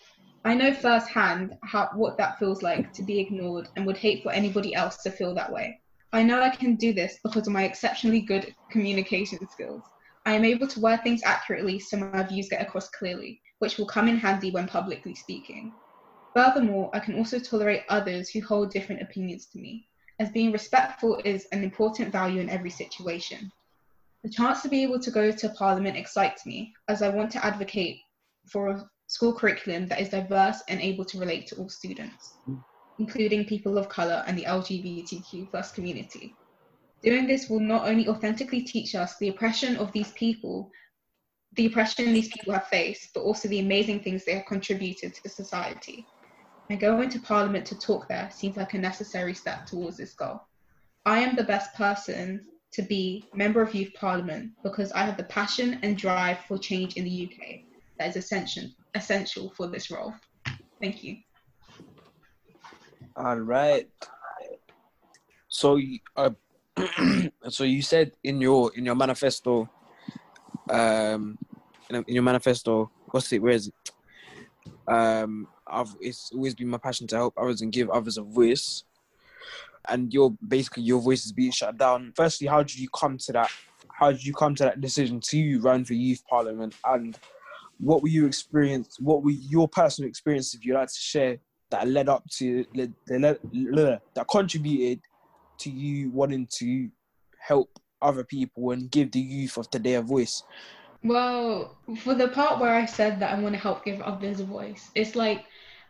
I 0.44 0.54
know 0.54 0.72
firsthand 0.72 1.56
how, 1.62 1.90
what 1.94 2.16
that 2.16 2.38
feels 2.38 2.62
like 2.62 2.92
to 2.94 3.02
be 3.02 3.20
ignored 3.20 3.68
and 3.76 3.84
would 3.86 3.98
hate 3.98 4.22
for 4.22 4.32
anybody 4.32 4.74
else 4.74 5.02
to 5.02 5.10
feel 5.10 5.34
that 5.34 5.52
way. 5.52 5.78
I 6.12 6.22
know 6.22 6.40
I 6.40 6.48
can 6.48 6.76
do 6.76 6.92
this 6.92 7.18
because 7.22 7.46
of 7.46 7.52
my 7.52 7.64
exceptionally 7.64 8.22
good 8.22 8.54
communication 8.70 9.46
skills. 9.48 9.82
I 10.24 10.32
am 10.32 10.44
able 10.44 10.66
to 10.68 10.80
word 10.80 11.02
things 11.02 11.22
accurately 11.24 11.78
so 11.78 11.98
my 11.98 12.22
views 12.22 12.48
get 12.48 12.62
across 12.62 12.88
clearly, 12.88 13.40
which 13.58 13.78
will 13.78 13.86
come 13.86 14.08
in 14.08 14.16
handy 14.16 14.50
when 14.50 14.66
publicly 14.66 15.14
speaking. 15.14 15.72
Furthermore, 16.34 16.90
I 16.92 17.00
can 17.00 17.16
also 17.16 17.38
tolerate 17.38 17.82
others 17.88 18.30
who 18.30 18.40
hold 18.40 18.70
different 18.70 19.02
opinions 19.02 19.46
to 19.46 19.58
me, 19.58 19.88
as 20.20 20.30
being 20.30 20.52
respectful 20.52 21.20
is 21.24 21.46
an 21.46 21.64
important 21.64 22.12
value 22.12 22.40
in 22.40 22.48
every 22.48 22.70
situation. 22.70 23.50
The 24.22 24.30
chance 24.30 24.62
to 24.62 24.68
be 24.68 24.82
able 24.82 25.00
to 25.00 25.10
go 25.10 25.32
to 25.32 25.48
Parliament 25.50 25.96
excites 25.96 26.46
me, 26.46 26.72
as 26.88 27.02
I 27.02 27.08
want 27.08 27.32
to 27.32 27.44
advocate 27.44 28.00
for 28.46 28.68
a 28.68 28.90
school 29.06 29.34
curriculum 29.34 29.88
that 29.88 30.00
is 30.00 30.10
diverse 30.10 30.62
and 30.68 30.80
able 30.80 31.04
to 31.06 31.18
relate 31.18 31.48
to 31.48 31.56
all 31.56 31.68
students, 31.68 32.34
including 32.98 33.46
people 33.46 33.76
of 33.76 33.88
colour 33.88 34.22
and 34.26 34.38
the 34.38 34.44
LGBTQ 34.44 35.74
community. 35.74 36.34
Doing 37.02 37.26
this 37.26 37.48
will 37.48 37.60
not 37.60 37.88
only 37.88 38.06
authentically 38.06 38.62
teach 38.62 38.94
us 38.94 39.16
the 39.18 39.30
oppression 39.30 39.76
of 39.78 39.90
these 39.92 40.12
people, 40.12 40.70
the 41.54 41.66
oppression 41.66 42.12
these 42.12 42.28
people 42.28 42.52
have 42.52 42.68
faced, 42.68 43.14
but 43.14 43.22
also 43.22 43.48
the 43.48 43.58
amazing 43.58 44.00
things 44.00 44.24
they 44.24 44.34
have 44.34 44.46
contributed 44.46 45.14
to 45.14 45.28
society. 45.28 46.06
And 46.70 46.78
going 46.78 47.08
to 47.08 47.18
Parliament 47.18 47.66
to 47.66 47.78
talk 47.78 48.06
there 48.06 48.30
seems 48.32 48.56
like 48.56 48.74
a 48.74 48.78
necessary 48.78 49.34
step 49.34 49.66
towards 49.66 49.96
this 49.96 50.14
goal. 50.14 50.40
I 51.04 51.18
am 51.18 51.34
the 51.34 51.42
best 51.42 51.74
person 51.74 52.46
to 52.72 52.82
be 52.82 53.24
member 53.34 53.60
of 53.60 53.74
Youth 53.74 53.92
Parliament 53.94 54.52
because 54.62 54.92
I 54.92 55.02
have 55.02 55.16
the 55.16 55.24
passion 55.24 55.80
and 55.82 55.98
drive 55.98 56.38
for 56.46 56.56
change 56.56 56.96
in 56.96 57.02
the 57.02 57.28
UK 57.28 57.62
that 57.98 58.08
is 58.08 58.16
essential 58.16 58.70
essential 58.94 59.52
for 59.56 59.66
this 59.66 59.90
role. 59.90 60.14
Thank 60.80 61.02
you. 61.02 61.16
all 63.16 63.40
right 63.40 63.88
so 65.48 65.80
uh, 66.16 66.30
so 67.48 67.64
you 67.64 67.82
said 67.82 68.12
in 68.22 68.40
your 68.40 68.70
in 68.76 68.84
your 68.84 68.94
manifesto 68.94 69.68
um 70.70 71.36
in 71.90 72.04
your 72.06 72.22
manifesto 72.22 72.88
what's 73.10 73.32
it 73.32 73.42
where 73.42 73.54
is 73.54 73.66
it 73.66 73.90
um 74.86 75.48
I've 75.70 75.94
it's 76.00 76.30
always 76.32 76.54
been 76.54 76.68
my 76.68 76.78
passion 76.78 77.06
to 77.08 77.16
help 77.16 77.34
others 77.36 77.60
and 77.60 77.72
give 77.72 77.90
others 77.90 78.18
a 78.18 78.22
voice. 78.22 78.84
And 79.88 80.12
your 80.12 80.36
basically 80.46 80.82
your 80.82 81.00
voice 81.00 81.24
is 81.24 81.32
being 81.32 81.52
shut 81.52 81.76
down. 81.78 82.12
Firstly 82.14 82.46
how 82.46 82.62
did 82.62 82.78
you 82.78 82.88
come 82.90 83.18
to 83.18 83.32
that 83.32 83.50
how 83.92 84.10
did 84.10 84.24
you 84.24 84.32
come 84.32 84.54
to 84.54 84.64
that 84.64 84.80
decision 84.80 85.20
to 85.20 85.60
run 85.60 85.84
for 85.84 85.94
youth 85.94 86.22
parliament? 86.28 86.74
And 86.84 87.18
what 87.78 88.02
were 88.02 88.08
you 88.08 88.26
experience 88.26 88.96
what 89.00 89.22
were 89.22 89.30
your 89.30 89.68
personal 89.68 90.08
experiences 90.08 90.54
if 90.54 90.64
you'd 90.64 90.74
like 90.74 90.88
to 90.88 90.94
share 90.94 91.38
that 91.70 91.88
led 91.88 92.08
up 92.08 92.28
to 92.28 92.64
that 93.06 94.26
contributed 94.28 95.00
to 95.58 95.70
you 95.70 96.10
wanting 96.10 96.48
to 96.50 96.88
help 97.38 97.78
other 98.02 98.24
people 98.24 98.70
and 98.70 98.90
give 98.90 99.12
the 99.12 99.20
youth 99.20 99.56
of 99.56 99.70
today 99.70 99.94
a 99.94 100.02
voice? 100.02 100.42
Well, 101.02 101.76
for 102.02 102.14
the 102.14 102.28
part 102.28 102.60
where 102.60 102.74
I 102.74 102.84
said 102.84 103.20
that 103.20 103.34
I 103.34 103.40
want 103.40 103.54
to 103.54 103.60
help 103.60 103.84
give 103.84 104.00
others 104.00 104.40
a 104.40 104.44
voice, 104.44 104.90
it's 104.94 105.16
like 105.16 105.44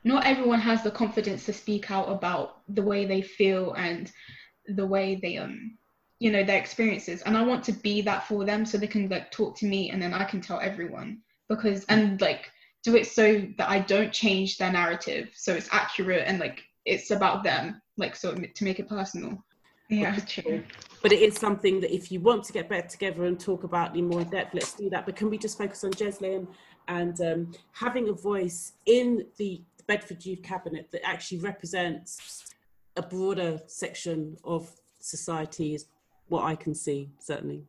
not 0.04 0.26
everyone 0.26 0.60
has 0.60 0.82
the 0.82 0.90
confidence 0.90 1.44
to 1.46 1.52
speak 1.52 1.90
out 1.90 2.10
about 2.10 2.58
the 2.68 2.82
way 2.82 3.04
they 3.04 3.22
feel 3.22 3.72
and 3.74 4.12
the 4.66 4.86
way 4.86 5.18
they 5.20 5.36
um 5.36 5.76
you 6.18 6.30
know 6.30 6.44
their 6.44 6.58
experiences 6.58 7.22
and 7.22 7.36
I 7.36 7.42
want 7.42 7.64
to 7.64 7.72
be 7.72 8.02
that 8.02 8.26
for 8.26 8.44
them 8.44 8.64
so 8.64 8.78
they 8.78 8.86
can 8.86 9.08
like 9.08 9.30
talk 9.30 9.56
to 9.58 9.66
me 9.66 9.90
and 9.90 10.00
then 10.00 10.14
I 10.14 10.24
can 10.24 10.40
tell 10.40 10.60
everyone 10.60 11.18
because 11.48 11.84
and 11.86 12.20
like 12.20 12.50
do 12.82 12.96
it 12.96 13.06
so 13.06 13.46
that 13.58 13.68
I 13.68 13.80
don't 13.80 14.12
change 14.12 14.58
their 14.58 14.72
narrative 14.72 15.30
so 15.34 15.54
it's 15.54 15.68
accurate 15.72 16.24
and 16.26 16.38
like 16.38 16.62
it's 16.84 17.10
about 17.10 17.42
them 17.42 17.80
like 17.96 18.16
so 18.16 18.34
to 18.34 18.64
make 18.64 18.80
it 18.80 18.88
personal. 18.88 19.44
Yeah, 19.88 20.16
true. 20.20 20.62
But 21.02 21.12
it 21.12 21.20
is 21.20 21.36
something 21.36 21.80
that 21.80 21.94
if 21.94 22.12
you 22.12 22.20
want 22.20 22.44
to 22.44 22.52
get 22.52 22.68
better 22.68 22.86
together 22.86 23.24
and 23.24 23.38
talk 23.38 23.64
about 23.64 23.96
in 23.96 24.06
more 24.06 24.24
depth, 24.24 24.54
let's 24.54 24.74
do 24.74 24.88
that. 24.90 25.06
But 25.06 25.16
can 25.16 25.30
we 25.30 25.38
just 25.38 25.58
focus 25.58 25.82
on 25.84 25.92
Jeslyn 25.92 26.46
and 26.88 27.20
um, 27.20 27.52
having 27.72 28.08
a 28.08 28.12
voice 28.12 28.72
in 28.86 29.26
the 29.36 29.60
Bedford 29.90 30.24
Youth 30.24 30.44
Cabinet 30.44 30.88
that 30.92 31.04
actually 31.04 31.38
represents 31.38 32.44
a 32.96 33.02
broader 33.02 33.60
section 33.66 34.36
of 34.44 34.70
society 35.00 35.74
is 35.74 35.86
what 36.28 36.44
I 36.44 36.54
can 36.54 36.76
see, 36.76 37.10
certainly. 37.18 37.64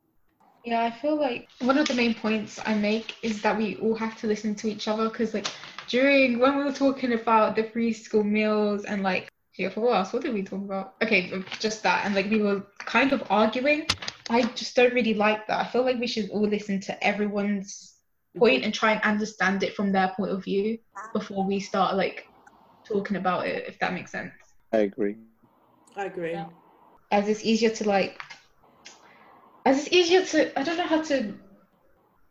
Yeah, 0.63 0.84
I 0.84 0.92
feel 0.92 1.16
like 1.20 1.48
one 1.62 1.80
of 1.80 1.88
the 1.88 1.96
main 1.96 2.13
points 2.13 2.60
I 2.63 2.75
make 2.75 3.16
is 3.24 3.42
that 3.42 3.58
we 3.58 3.78
all 3.78 3.96
have 3.96 4.20
to 4.20 4.28
listen 4.28 4.54
to 4.54 4.70
each 4.70 4.88
other 4.88 5.10
because, 5.10 5.34
like, 5.34 5.48
during 5.88 6.38
when 6.38 6.58
we 6.58 6.63
were 6.63 6.72
talking 6.72 7.13
about 7.13 7.56
the 7.56 7.63
free 7.63 7.92
school 7.92 8.24
meals 8.24 8.86
and 8.86 9.01
like, 9.01 9.28
yeah, 9.56 9.70
for 9.70 9.82
what 9.82 9.96
else? 9.96 10.13
What 10.13 10.22
did 10.22 10.36
we 10.36 10.44
talk 10.44 10.62
about? 10.62 10.94
Okay, 11.01 11.32
um, 11.34 11.44
just 11.60 11.82
that, 11.82 12.06
and 12.06 12.13
like 12.13 12.30
we 12.30 12.40
were 12.40 12.62
kind 12.78 13.13
of 13.13 13.24
arguing. 13.32 13.88
I 14.30 14.44
just 14.44 14.75
don't 14.75 14.94
really 14.94 15.16
like 15.16 15.48
that. 15.48 15.66
I 15.66 15.68
feel 15.68 15.84
like 15.84 16.00
we 16.00 16.06
should 16.06 16.30
all 16.30 16.48
listen 16.48 16.80
to 16.82 17.04
everyone's 17.04 17.96
point 18.38 18.64
and 18.64 18.74
try 18.74 18.94
and 18.94 19.02
understand 19.04 19.64
it 19.64 19.76
from 19.76 19.92
their 19.92 20.10
point 20.16 20.32
of 20.32 20.44
view 20.44 20.78
before 21.14 21.46
we 21.46 21.60
start 21.60 21.96
like 21.96 22.26
talking 22.86 23.18
about 23.18 23.48
it. 23.48 23.66
If 23.68 23.80
that 23.80 23.94
makes 23.94 24.12
sense. 24.12 24.34
I 24.72 24.80
agree. 24.80 25.16
I 25.96 26.06
agree. 26.06 26.32
Yeah. 26.32 26.48
As 27.12 27.28
it's 27.28 27.44
easier 27.44 27.70
to 27.70 27.88
like 27.88 28.22
as 29.66 29.80
it's 29.80 29.94
easier 29.94 30.26
to 30.26 30.60
I 30.60 30.64
don't 30.64 30.78
know 30.78 30.88
how 30.88 31.02
to 31.04 31.34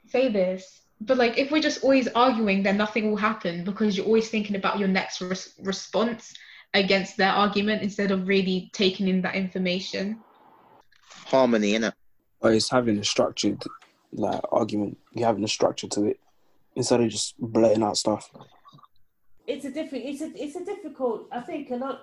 say 0.08 0.28
this, 0.28 0.80
but 1.00 1.18
like 1.18 1.38
if 1.38 1.50
we're 1.50 1.62
just 1.62 1.84
always 1.84 2.08
arguing, 2.08 2.62
then 2.62 2.76
nothing 2.76 3.10
will 3.10 3.16
happen 3.16 3.64
because 3.64 3.96
you're 3.96 4.06
always 4.06 4.30
thinking 4.30 4.56
about 4.56 4.78
your 4.78 4.88
next 4.88 5.20
res- 5.20 5.54
response 5.62 6.34
against 6.74 7.16
their 7.16 7.32
argument 7.32 7.82
instead 7.82 8.10
of 8.10 8.28
really 8.28 8.70
taking 8.72 9.08
in 9.08 9.22
that 9.22 9.34
information. 9.34 10.22
Harmony, 11.26 11.74
in 11.74 11.84
it 11.84 11.94
Or 12.40 12.52
it's 12.52 12.70
having 12.70 12.98
a 12.98 13.04
structured 13.04 13.62
like 14.12 14.40
argument. 14.52 14.98
You're 15.12 15.26
having 15.26 15.44
a 15.44 15.48
structure 15.48 15.88
to 15.88 16.06
it 16.06 16.20
instead 16.76 17.00
of 17.00 17.08
just 17.08 17.34
blurting 17.38 17.82
out 17.82 17.96
stuff. 17.96 18.30
It's 19.46 19.64
a 19.64 19.70
different. 19.70 20.04
It's 20.04 20.20
a. 20.20 20.30
It's 20.42 20.56
a 20.56 20.64
difficult. 20.64 21.26
I 21.32 21.40
think 21.40 21.70
a 21.70 21.76
lot. 21.76 22.00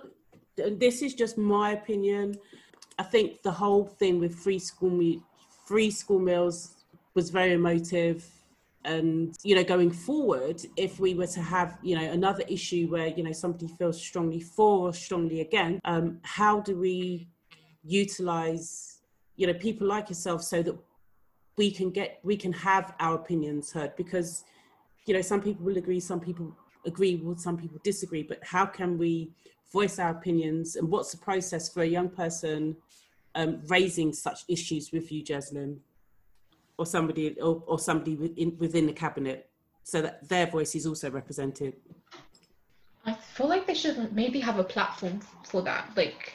This 0.56 1.02
is 1.02 1.14
just 1.14 1.38
my 1.38 1.72
opinion. 1.72 2.36
I 2.98 3.04
think 3.04 3.42
the 3.42 3.52
whole 3.52 3.84
thing 3.84 4.18
with 4.18 4.34
free 4.34 4.58
school 4.58 4.90
me, 4.90 5.22
free 5.66 5.90
school 5.90 6.18
meals 6.18 6.74
was 7.14 7.30
very 7.30 7.52
emotive 7.52 8.24
and 8.84 9.36
you 9.42 9.54
know 9.54 9.64
going 9.64 9.90
forward 9.90 10.64
if 10.76 11.00
we 11.00 11.14
were 11.14 11.26
to 11.26 11.40
have 11.40 11.78
you 11.82 11.96
know 11.96 12.10
another 12.12 12.44
issue 12.48 12.86
where 12.88 13.08
you 13.08 13.22
know 13.22 13.32
somebody 13.32 13.66
feels 13.66 14.00
strongly 14.00 14.40
for 14.40 14.88
or 14.88 14.94
strongly 14.94 15.40
against 15.40 15.80
um, 15.84 16.18
how 16.22 16.60
do 16.60 16.76
we 16.76 17.28
utilize 17.84 19.00
you 19.36 19.46
know 19.46 19.54
people 19.54 19.86
like 19.86 20.08
yourself 20.08 20.42
so 20.42 20.62
that 20.62 20.76
we 21.58 21.70
can 21.70 21.90
get 21.90 22.20
we 22.22 22.36
can 22.36 22.52
have 22.52 22.94
our 23.00 23.16
opinions 23.16 23.72
heard 23.72 23.94
because 23.96 24.44
you 25.06 25.12
know 25.12 25.20
some 25.20 25.42
people 25.42 25.64
will 25.64 25.76
agree 25.76 26.00
some 26.00 26.20
people 26.20 26.56
agree 26.86 27.16
with 27.16 27.38
some 27.38 27.58
people 27.58 27.78
disagree 27.82 28.22
but 28.22 28.38
how 28.42 28.64
can 28.64 28.96
we 28.96 29.30
voice 29.72 29.98
our 29.98 30.10
opinions 30.10 30.76
and 30.76 30.88
what's 30.88 31.10
the 31.10 31.18
process 31.18 31.68
for 31.68 31.82
a 31.82 31.86
young 31.86 32.08
person 32.08 32.76
um, 33.34 33.60
raising 33.66 34.12
such 34.12 34.44
issues 34.48 34.90
with 34.92 35.12
you, 35.12 35.22
Jeslyn, 35.22 35.78
or 36.76 36.86
somebody 36.86 37.38
or, 37.40 37.62
or 37.66 37.78
somebody 37.78 38.16
within, 38.16 38.56
within 38.58 38.86
the 38.86 38.92
cabinet, 38.92 39.48
so 39.84 40.02
that 40.02 40.28
their 40.28 40.46
voice 40.46 40.74
is 40.74 40.86
also 40.86 41.10
represented? 41.10 41.74
I 43.04 43.14
feel 43.14 43.48
like 43.48 43.66
they 43.66 43.74
should 43.74 44.12
maybe 44.12 44.40
have 44.40 44.58
a 44.58 44.64
platform 44.64 45.20
for 45.44 45.62
that, 45.62 45.90
like 45.96 46.32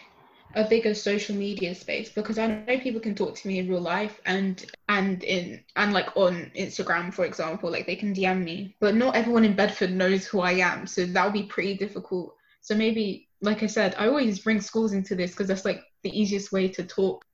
a 0.56 0.68
bigger 0.68 0.94
social 0.94 1.36
media 1.36 1.74
space 1.74 2.10
because 2.10 2.38
I 2.38 2.48
know 2.48 2.80
people 2.80 3.02
can 3.02 3.16
talk 3.16 3.36
to 3.36 3.48
me 3.48 3.60
in 3.60 3.68
real 3.68 3.82
life 3.82 4.22
and 4.26 4.64
and 4.88 5.24
in 5.24 5.64
and 5.76 5.94
like 5.94 6.16
on 6.16 6.52
Instagram 6.56 7.14
for 7.14 7.26
example 7.26 7.72
like 7.72 7.88
they 7.88 7.96
can 7.96 8.14
DM 8.14 8.44
me 8.44 8.76
but 8.80 8.96
not 8.96 9.16
everyone 9.16 9.46
in 9.46 9.56
Bedford 9.56 9.92
knows 9.92 10.28
who 10.28 10.42
I 10.42 10.54
am 10.54 10.86
so 10.86 11.06
that 11.06 11.24
would 11.24 11.34
be 11.34 11.44
pretty 11.44 11.76
difficult 11.76 12.36
so 12.62 12.76
maybe 12.76 13.28
like 13.42 13.64
I 13.64 13.68
said 13.68 13.96
I 13.98 14.08
always 14.08 14.40
bring 14.40 14.62
schools 14.62 14.94
into 14.94 15.16
this 15.16 15.32
because 15.32 15.48
that's 15.48 15.66
like 15.66 15.84
the 16.04 16.18
easiest 16.20 16.52
way 16.52 16.68
to 16.68 16.84
talk 16.84 17.26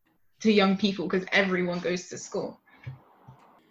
to 0.42 0.52
young 0.52 0.78
people 0.78 1.08
because 1.08 1.28
everyone 1.32 1.80
goes 1.80 2.08
to 2.10 2.18
school. 2.18 2.60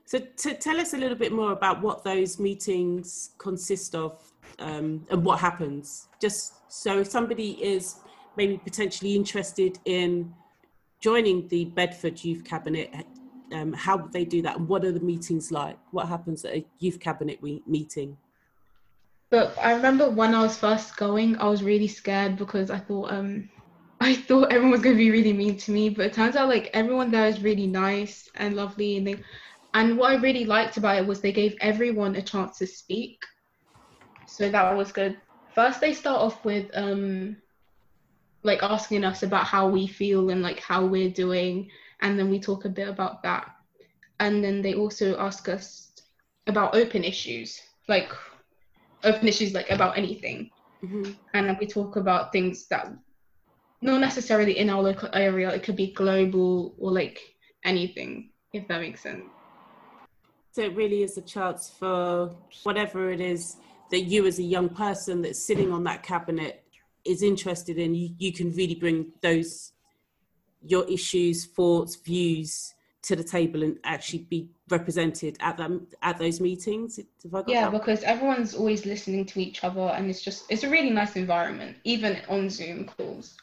So, 0.05 0.19
to 0.19 0.55
tell 0.55 0.81
us 0.81 0.95
a 0.95 0.97
little 0.97 1.17
bit 1.17 1.33
more 1.33 1.53
about 1.53 1.83
what 1.83 2.03
those 2.03 2.39
meetings 2.39 3.31
consist 3.39 3.95
of 3.95 4.23
um, 4.59 5.07
and 5.11 5.23
what 5.23 5.39
happens. 5.39 6.09
Just 6.21 6.73
so 6.73 7.01
if 7.01 7.09
somebody 7.09 7.63
is 7.63 7.97
maybe 8.39 8.57
potentially 8.57 9.15
interested 9.15 9.79
in 9.85 10.33
joining 11.01 11.47
the 11.49 11.67
Bedford 11.67 12.25
Youth 12.25 12.45
Cabinet, 12.45 12.91
um, 13.53 13.73
how 13.73 13.97
would 13.99 14.13
they 14.13 14.25
do 14.25 14.41
that 14.43 14.57
and 14.57 14.69
what 14.69 14.85
are 14.85 14.93
the 14.93 15.01
meetings 15.01 15.51
like? 15.51 15.77
What 15.91 16.09
happens 16.09 16.45
at 16.45 16.55
a 16.55 16.65
youth 16.79 17.01
cabinet 17.01 17.43
meeting? 17.43 18.17
But 19.31 19.59
I 19.61 19.73
remember 19.73 20.09
when 20.09 20.35
I 20.35 20.43
was 20.43 20.57
first 20.57 20.97
going, 20.97 21.37
I 21.37 21.49
was 21.49 21.63
really 21.63 21.89
scared 21.89 22.37
because 22.37 22.71
I 22.71 22.79
thought 22.79 23.13
um, 23.13 23.51
I 24.01 24.15
thought 24.15 24.53
everyone 24.53 24.71
was 24.71 24.81
gonna 24.81 24.97
be 24.97 25.11
really 25.11 25.33
mean 25.33 25.57
to 25.59 25.73
me, 25.73 25.89
but 25.89 26.07
it 26.07 26.13
turns 26.13 26.37
out 26.37 26.49
like 26.49 26.71
everyone 26.73 27.11
there 27.11 27.27
is 27.27 27.43
really 27.43 27.67
nice 27.67 28.31
and 28.37 28.55
lovely, 28.55 28.97
and 28.97 29.07
they, 29.07 29.17
and 29.75 29.99
what 29.99 30.13
I 30.13 30.17
really 30.17 30.45
liked 30.45 30.77
about 30.77 30.99
it 30.99 31.07
was 31.07 31.21
they 31.21 31.33
gave 31.33 31.57
everyone 31.61 32.15
a 32.15 32.23
chance 32.23 32.59
to 32.59 32.67
speak, 32.67 33.21
so 34.27 34.49
that 34.49 34.77
was 34.77 34.93
good. 34.93 35.19
First, 35.55 35.81
they 35.81 35.93
start 35.93 36.21
off 36.21 36.45
with 36.45 36.71
um, 36.75 37.37
like 38.43 38.63
asking 38.63 39.05
us 39.05 39.23
about 39.23 39.45
how 39.45 39.69
we 39.69 39.87
feel 39.87 40.31
and 40.31 40.43
like 40.43 40.61
how 40.61 40.85
we're 40.85 41.11
doing, 41.11 41.71
and 42.01 42.19
then 42.19 42.31
we 42.31 42.39
talk 42.39 42.65
a 42.65 42.69
bit 42.69 42.89
about 42.89 43.23
that, 43.23 43.51
and 44.21 44.43
then 44.43 44.63
they 44.63 44.75
also 44.75 45.19
ask 45.19 45.49
us 45.49 45.93
about 46.47 46.75
open 46.75 47.05
issues, 47.05 47.61
like 47.89 48.11
open 49.05 49.29
issues 49.29 49.55
like 49.55 49.71
about 49.71 49.99
anything, 49.99 50.51
mm-hmm. 50.83 51.13
and 51.35 51.49
then 51.49 51.57
we 51.61 51.67
talk 51.67 51.97
about 51.97 52.33
things 52.33 52.67
that 52.69 52.93
not 53.81 54.01
necessarily 54.01 54.59
in 54.59 54.71
our 54.71 54.83
local 54.83 55.09
area 55.13 55.51
it 55.51 55.63
could 55.63 55.77
be 55.77 55.93
global 55.93 56.75
or 56.79 56.91
like 56.91 57.21
anything 57.65 58.31
if 58.53 58.67
that 58.69 58.81
makes 58.81 59.03
sense. 59.03 59.25
So 60.53 60.63
it 60.63 60.75
really 60.75 61.03
is 61.03 61.17
a 61.19 61.23
chance 61.23 61.71
for 61.71 62.35
whatever 62.65 63.11
it 63.11 63.21
is 63.21 63.57
that 63.91 64.01
you 64.01 64.27
as 64.27 64.39
a 64.39 64.43
young 64.43 64.69
person 64.69 65.23
that's 65.23 65.39
sitting 65.39 65.73
on 65.73 65.85
that 65.85 66.03
cabinet 66.03 66.65
is 67.05 67.23
interested 67.23 67.79
in 67.79 67.95
you, 67.95 68.11
you 68.19 68.33
can 68.33 68.53
really 68.53 68.75
bring 68.75 69.13
those 69.23 69.73
your 70.63 70.89
issues 70.89 71.47
thoughts 71.47 71.97
views 71.97 72.75
to 73.03 73.15
the 73.15 73.23
table 73.23 73.63
and 73.63 73.79
actually 73.85 74.27
be 74.31 74.51
represented 74.69 75.37
at 75.41 75.57
them 75.57 75.87
at 76.03 76.19
those 76.19 76.41
meetings 76.41 76.99
yeah 77.47 77.71
because 77.71 78.03
everyone's 78.03 78.55
always 78.55 78.85
listening 78.85 79.25
to 79.25 79.41
each 79.41 79.63
other 79.63 79.81
and 79.81 80.11
it's 80.11 80.21
just 80.21 80.51
it's 80.51 80.65
a 80.65 80.69
really 80.69 80.91
nice 80.91 81.15
environment 81.15 81.77
even 81.85 82.19
on 82.29 82.51
zoom 82.51 82.85
calls 82.85 83.37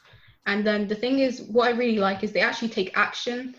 and 0.46 0.64
then 0.64 0.86
the 0.86 0.94
thing 0.94 1.18
is, 1.18 1.42
what 1.42 1.68
I 1.68 1.76
really 1.76 1.98
like 1.98 2.22
is 2.22 2.32
they 2.32 2.40
actually 2.40 2.68
take 2.68 2.96
action. 2.96 3.56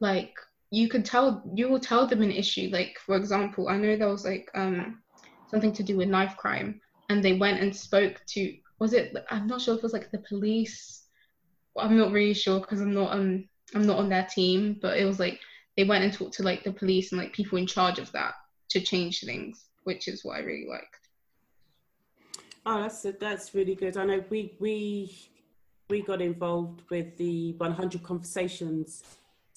Like 0.00 0.34
you 0.70 0.88
could 0.88 1.04
tell, 1.04 1.42
you 1.54 1.68
will 1.68 1.80
tell 1.80 2.06
them 2.06 2.22
an 2.22 2.30
issue. 2.30 2.70
Like 2.72 2.96
for 3.04 3.16
example, 3.16 3.68
I 3.68 3.76
know 3.76 3.96
there 3.96 4.08
was 4.08 4.24
like 4.24 4.48
um 4.54 5.02
something 5.48 5.72
to 5.72 5.82
do 5.82 5.96
with 5.96 6.08
knife 6.08 6.36
crime, 6.36 6.80
and 7.08 7.22
they 7.22 7.34
went 7.34 7.60
and 7.60 7.74
spoke 7.74 8.22
to. 8.28 8.56
Was 8.78 8.92
it? 8.92 9.14
I'm 9.30 9.46
not 9.46 9.60
sure 9.60 9.74
if 9.74 9.78
it 9.78 9.82
was 9.82 9.92
like 9.92 10.10
the 10.10 10.18
police. 10.28 11.04
I'm 11.76 11.98
not 11.98 12.12
really 12.12 12.34
sure 12.34 12.60
because 12.60 12.80
I'm 12.80 12.94
not 12.94 13.12
um 13.12 13.48
I'm 13.74 13.86
not 13.86 13.98
on 13.98 14.08
their 14.08 14.26
team, 14.26 14.78
but 14.80 14.96
it 14.98 15.04
was 15.04 15.18
like 15.18 15.40
they 15.76 15.84
went 15.84 16.04
and 16.04 16.12
talked 16.12 16.34
to 16.34 16.42
like 16.42 16.64
the 16.64 16.72
police 16.72 17.12
and 17.12 17.20
like 17.20 17.32
people 17.32 17.58
in 17.58 17.66
charge 17.66 17.98
of 17.98 18.10
that 18.12 18.34
to 18.70 18.80
change 18.80 19.20
things, 19.20 19.66
which 19.84 20.08
is 20.08 20.24
what 20.24 20.36
I 20.36 20.40
really 20.40 20.66
liked. 20.68 21.08
Oh, 22.66 22.82
that's 22.82 23.06
that's 23.20 23.54
really 23.54 23.74
good. 23.74 23.96
I 23.96 24.04
know 24.04 24.24
we 24.30 24.56
we 24.58 25.30
we 25.88 26.02
got 26.02 26.20
involved 26.20 26.82
with 26.90 27.16
the 27.16 27.52
100 27.54 28.02
conversations 28.02 29.04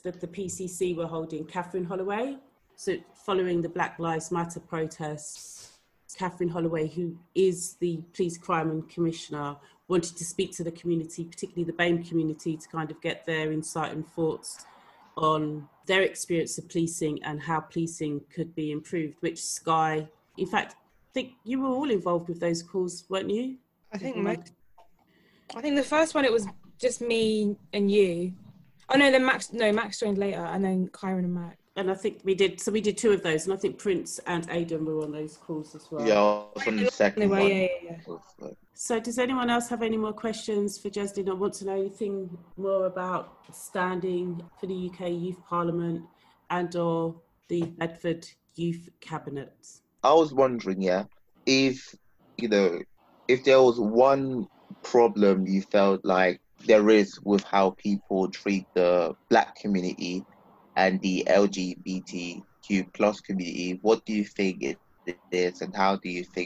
that 0.03 0.21
the 0.21 0.27
PCC 0.27 0.95
were 0.95 1.07
holding, 1.07 1.45
Catherine 1.45 1.83
Holloway. 1.83 2.37
So, 2.75 2.95
following 3.13 3.61
the 3.61 3.69
Black 3.69 3.99
Lives 3.99 4.31
Matter 4.31 4.59
protests, 4.59 5.61
Catherine 6.15 6.50
Holloway, 6.50 6.88
who 6.88 7.18
is 7.36 7.75
the 7.80 8.01
police 8.13 8.38
crime 8.38 8.70
and 8.70 8.89
commissioner, 8.89 9.56
wanted 9.88 10.15
to 10.18 10.24
speak 10.24 10.56
to 10.58 10.63
the 10.63 10.72
community, 10.72 11.25
particularly 11.25 11.63
the 11.63 11.74
BAME 11.74 12.08
community, 12.08 12.58
to 12.58 12.68
kind 12.70 12.91
of 12.91 13.01
get 13.01 13.25
their 13.25 13.51
insight 13.51 13.91
and 13.91 14.08
thoughts 14.08 14.65
on 15.18 15.68
their 15.86 16.01
experience 16.01 16.58
of 16.58 16.70
policing 16.70 17.22
and 17.24 17.41
how 17.41 17.60
policing 17.60 18.22
could 18.34 18.56
be 18.56 18.72
improved, 18.72 19.15
which 19.20 19.44
Sky, 19.44 20.08
in 20.38 20.48
fact, 20.48 20.74
I 20.74 21.13
think 21.13 21.34
you 21.44 21.62
were 21.62 21.70
all 21.70 21.89
involved 21.89 22.30
with 22.30 22.39
those 22.39 22.63
calls, 22.63 23.03
weren't 23.10 23.30
you? 23.30 23.58
I 23.94 23.98
think 23.98 24.15
most, 24.15 24.53
I 25.53 25.62
think 25.62 25.75
the 25.75 25.84
first 25.84 26.15
one 26.15 26.24
it 26.24 26.32
was 26.32 26.48
just 26.80 27.01
me 27.01 27.58
and 27.74 27.91
you. 27.91 28.34
Oh 28.89 28.98
no, 28.98 29.12
then 29.12 29.25
Max. 29.25 29.51
No, 29.51 29.72
Max 29.72 30.00
joined 30.00 30.18
later, 30.18 30.39
and 30.39 30.63
then 30.63 30.88
Kyron 30.88 31.20
and 31.20 31.34
Max. 31.34 31.61
And 31.77 31.89
I 31.89 31.93
think 31.93 32.19
we 32.23 32.35
did. 32.35 32.59
So 32.59 32.71
we 32.71 32.81
did 32.81 32.97
two 32.97 33.11
of 33.11 33.23
those, 33.23 33.45
and 33.45 33.53
I 33.53 33.57
think 33.57 33.77
Prince 33.77 34.19
and 34.27 34.45
Aidan 34.49 34.83
were 34.85 35.01
on 35.03 35.11
those 35.11 35.37
calls 35.37 35.73
as 35.73 35.89
well. 35.89 36.05
Yeah, 36.05 36.19
I 36.19 36.45
was 36.53 36.67
on 36.67 36.75
the 36.75 36.91
second 36.91 37.23
Anyway, 37.23 37.39
one. 37.39 37.49
yeah, 37.49 37.97
yeah, 38.09 38.17
yeah. 38.41 38.47
So 38.73 38.99
does 38.99 39.17
anyone 39.17 39.49
else 39.49 39.69
have 39.69 39.81
any 39.81 39.95
more 39.95 40.11
questions 40.11 40.77
for 40.77 40.89
Jeslyn 40.89 41.29
or 41.29 41.35
want 41.35 41.53
to 41.55 41.65
know 41.65 41.79
anything 41.79 42.37
more 42.57 42.87
about 42.87 43.37
standing 43.53 44.41
for 44.59 44.65
the 44.65 44.89
UK 44.89 45.11
Youth 45.11 45.39
Parliament 45.47 46.03
and 46.49 46.75
or 46.75 47.15
the 47.47 47.61
Bedford 47.61 48.27
Youth 48.55 48.89
Cabinet? 48.99 49.53
I 50.03 50.13
was 50.13 50.33
wondering, 50.33 50.81
yeah, 50.81 51.05
if 51.45 51.95
you 52.37 52.49
know, 52.49 52.79
if 53.27 53.43
there 53.45 53.61
was 53.61 53.79
one 53.79 54.47
problem 54.83 55.45
you 55.45 55.61
felt 55.61 56.03
like 56.03 56.41
there 56.65 56.89
is 56.89 57.19
with 57.23 57.43
how 57.43 57.71
people 57.71 58.27
treat 58.29 58.65
the 58.73 59.15
black 59.29 59.55
community 59.55 60.25
and 60.75 61.01
the 61.01 61.23
LGBTQ 61.27 62.85
plus 62.93 63.21
community, 63.21 63.79
what 63.81 64.05
do 64.05 64.13
you 64.13 64.25
think 64.25 64.63
it 64.63 64.79
it 65.05 65.19
is, 65.19 65.61
and 65.61 65.75
how 65.75 65.95
do 65.97 66.09
you 66.09 66.23
think? 66.23 66.39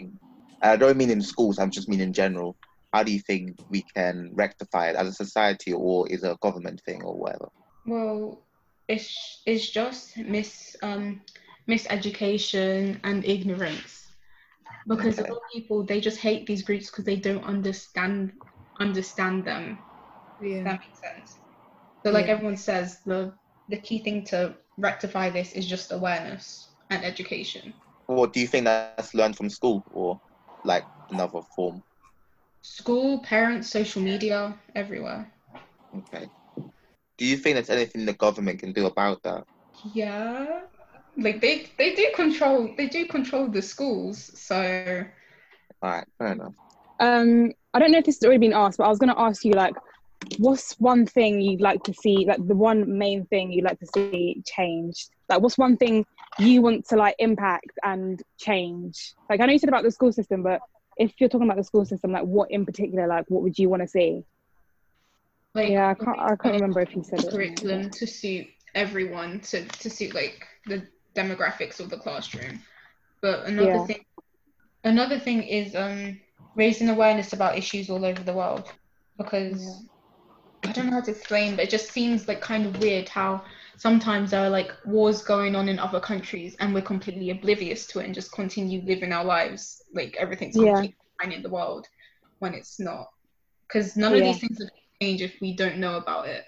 I 0.61 0.75
don't 0.77 0.97
mean 0.97 1.11
in 1.11 1.21
schools. 1.21 1.45
I'm 1.59 1.71
just 1.71 1.87
mean 1.89 1.99
in 1.99 2.13
general. 2.13 2.55
How 2.93 3.03
do 3.03 3.11
you 3.11 3.19
think 3.19 3.57
we 3.69 3.83
can 3.95 4.31
rectify 4.33 4.89
it 4.89 4.95
as 4.95 5.07
a 5.07 5.13
society, 5.13 5.73
or 5.73 6.07
is 6.09 6.23
it 6.23 6.31
a 6.31 6.37
government 6.41 6.81
thing, 6.85 7.03
or 7.03 7.17
whatever? 7.17 7.49
Well, 7.85 8.43
it's 8.87 9.41
it's 9.45 9.69
just 9.69 10.17
mis 10.17 10.75
um 10.83 11.21
miseducation 11.69 12.99
and 13.03 13.25
ignorance 13.25 14.11
because 14.87 15.17
a 15.19 15.21
lot 15.23 15.37
of 15.37 15.51
people 15.53 15.83
they 15.85 15.99
just 16.01 16.19
hate 16.19 16.45
these 16.47 16.63
groups 16.63 16.89
because 16.89 17.05
they 17.05 17.17
don't 17.17 17.43
understand 17.43 18.33
understand 18.79 19.45
them. 19.45 19.85
If 20.55 20.63
Yeah. 20.63 20.63
that 20.63 20.79
makes 20.81 20.99
sense. 21.01 21.39
So 22.05 22.11
like 22.11 22.27
Yeah. 22.27 22.29
everyone 22.29 22.57
says, 22.57 23.01
the 23.05 23.33
the 23.69 23.77
key 23.77 23.99
thing 23.99 24.23
to 24.25 24.55
rectify 24.77 25.29
this 25.29 25.53
is 25.53 25.65
just 25.65 25.91
awareness 25.91 26.69
and 26.89 27.03
education. 27.03 27.73
Or 28.07 28.27
do 28.27 28.39
you 28.39 28.47
think 28.47 28.65
that's 28.65 29.13
learned 29.13 29.35
from 29.35 29.49
school, 29.49 29.83
or 29.93 30.19
like 30.63 30.85
another 31.09 31.41
form? 31.55 31.81
School, 32.61 33.19
parents, 33.19 33.69
social 33.69 34.01
media, 34.01 34.55
everywhere. 34.75 35.31
Okay. 35.97 36.27
Do 37.17 37.25
you 37.25 37.37
think 37.37 37.55
there's 37.55 37.69
anything 37.69 38.05
the 38.05 38.13
government 38.13 38.59
can 38.59 38.73
do 38.73 38.85
about 38.85 39.23
that? 39.23 39.45
Yeah. 39.93 40.61
Like 41.17 41.41
they 41.41 41.67
they 41.77 41.95
do 41.95 42.11
control 42.15 42.69
they 42.77 42.87
do 42.87 43.05
control 43.05 43.47
the 43.47 43.61
schools, 43.61 44.31
so 44.39 45.05
All 45.81 45.89
right, 45.89 46.05
fair 46.17 46.33
enough. 46.33 46.53
Um, 46.99 47.51
I 47.73 47.79
don't 47.79 47.91
know 47.91 47.99
if 47.99 48.05
this 48.05 48.17
has 48.17 48.23
already 48.25 48.39
been 48.39 48.53
asked, 48.53 48.77
but 48.77 48.85
I 48.85 48.89
was 48.89 48.99
going 48.99 49.13
to 49.13 49.19
ask 49.19 49.43
you 49.45 49.51
like, 49.51 49.75
what's 50.37 50.73
one 50.79 51.05
thing 51.05 51.41
you'd 51.41 51.61
like 51.61 51.83
to 51.83 51.93
see, 51.93 52.25
like 52.27 52.45
the 52.47 52.55
one 52.55 52.97
main 52.97 53.25
thing 53.27 53.51
you'd 53.51 53.65
like 53.65 53.79
to 53.79 53.87
see 53.87 54.41
changed? 54.45 55.09
Like, 55.29 55.41
what's 55.41 55.57
one 55.57 55.77
thing 55.77 56.05
you 56.39 56.61
want 56.61 56.85
to 56.89 56.95
like 56.95 57.15
impact 57.19 57.71
and 57.83 58.21
change? 58.39 59.13
Like, 59.29 59.39
I 59.39 59.45
know 59.45 59.53
you 59.53 59.59
said 59.59 59.69
about 59.69 59.83
the 59.83 59.91
school 59.91 60.11
system, 60.11 60.43
but 60.43 60.61
if 60.97 61.13
you're 61.19 61.29
talking 61.29 61.47
about 61.47 61.57
the 61.57 61.63
school 61.63 61.85
system, 61.85 62.11
like, 62.11 62.23
what 62.23 62.51
in 62.51 62.65
particular, 62.65 63.07
like, 63.07 63.25
what 63.29 63.43
would 63.43 63.57
you 63.57 63.69
want 63.69 63.81
to 63.83 63.87
see? 63.87 64.23
like 65.55 65.69
Yeah, 65.69 65.89
I 65.89 65.93
can't, 66.03 66.19
I 66.19 66.35
can't 66.35 66.55
remember 66.55 66.81
if 66.81 66.95
you 66.95 67.03
said 67.03 67.19
it. 67.19 67.31
curriculum 67.31 67.89
to 67.91 68.05
suit 68.05 68.47
everyone 68.75 69.39
to, 69.39 69.65
to 69.65 69.89
suit 69.89 70.13
like 70.13 70.45
the 70.65 70.85
demographics 71.15 71.79
of 71.79 71.89
the 71.89 71.97
classroom 71.97 72.59
but 73.21 73.45
another 73.45 73.79
Yeah. 73.79 73.85
thing 73.85 74.03
another 74.83 75.17
thing 75.17 75.43
is 75.43 75.75
um 75.75 76.19
raising 76.55 76.89
awareness 76.89 77.33
about 77.33 77.57
issues 77.57 77.89
all 77.89 78.03
over 78.05 78.21
the 78.21 78.33
world 78.33 78.69
because 79.17 79.85
i 80.67 80.71
don't 80.71 80.87
know 80.87 80.93
how 80.93 81.01
to 81.01 81.11
explain 81.11 81.55
but 81.55 81.65
it 81.65 81.69
just 81.69 81.91
seems 81.91 82.27
like 82.27 82.41
kind 82.41 82.65
of 82.65 82.79
weird 82.79 83.07
how 83.09 83.41
sometimes 83.77 84.31
there 84.31 84.41
are 84.43 84.49
like 84.49 84.71
wars 84.85 85.21
going 85.21 85.55
on 85.55 85.69
in 85.69 85.79
other 85.79 85.99
countries 85.99 86.55
and 86.59 86.73
we're 86.73 86.81
completely 86.81 87.29
oblivious 87.29 87.85
to 87.87 87.99
it 87.99 88.05
and 88.05 88.15
just 88.15 88.31
continue 88.31 88.81
living 88.85 89.11
our 89.11 89.23
lives 89.23 89.81
like 89.93 90.15
everything's 90.17 90.55
Yeah. 90.55 90.81
fine 91.21 91.31
in 91.31 91.43
the 91.43 91.49
world 91.49 91.87
when 92.39 92.53
it's 92.53 92.79
not 92.79 93.07
because 93.67 93.95
none 93.95 94.13
of 94.13 94.21
these 94.21 94.39
things 94.39 94.59
would 94.59 94.69
change 95.01 95.21
if 95.21 95.35
we 95.41 95.55
don't 95.55 95.77
know 95.77 95.97
about 95.97 96.27
it 96.27 96.43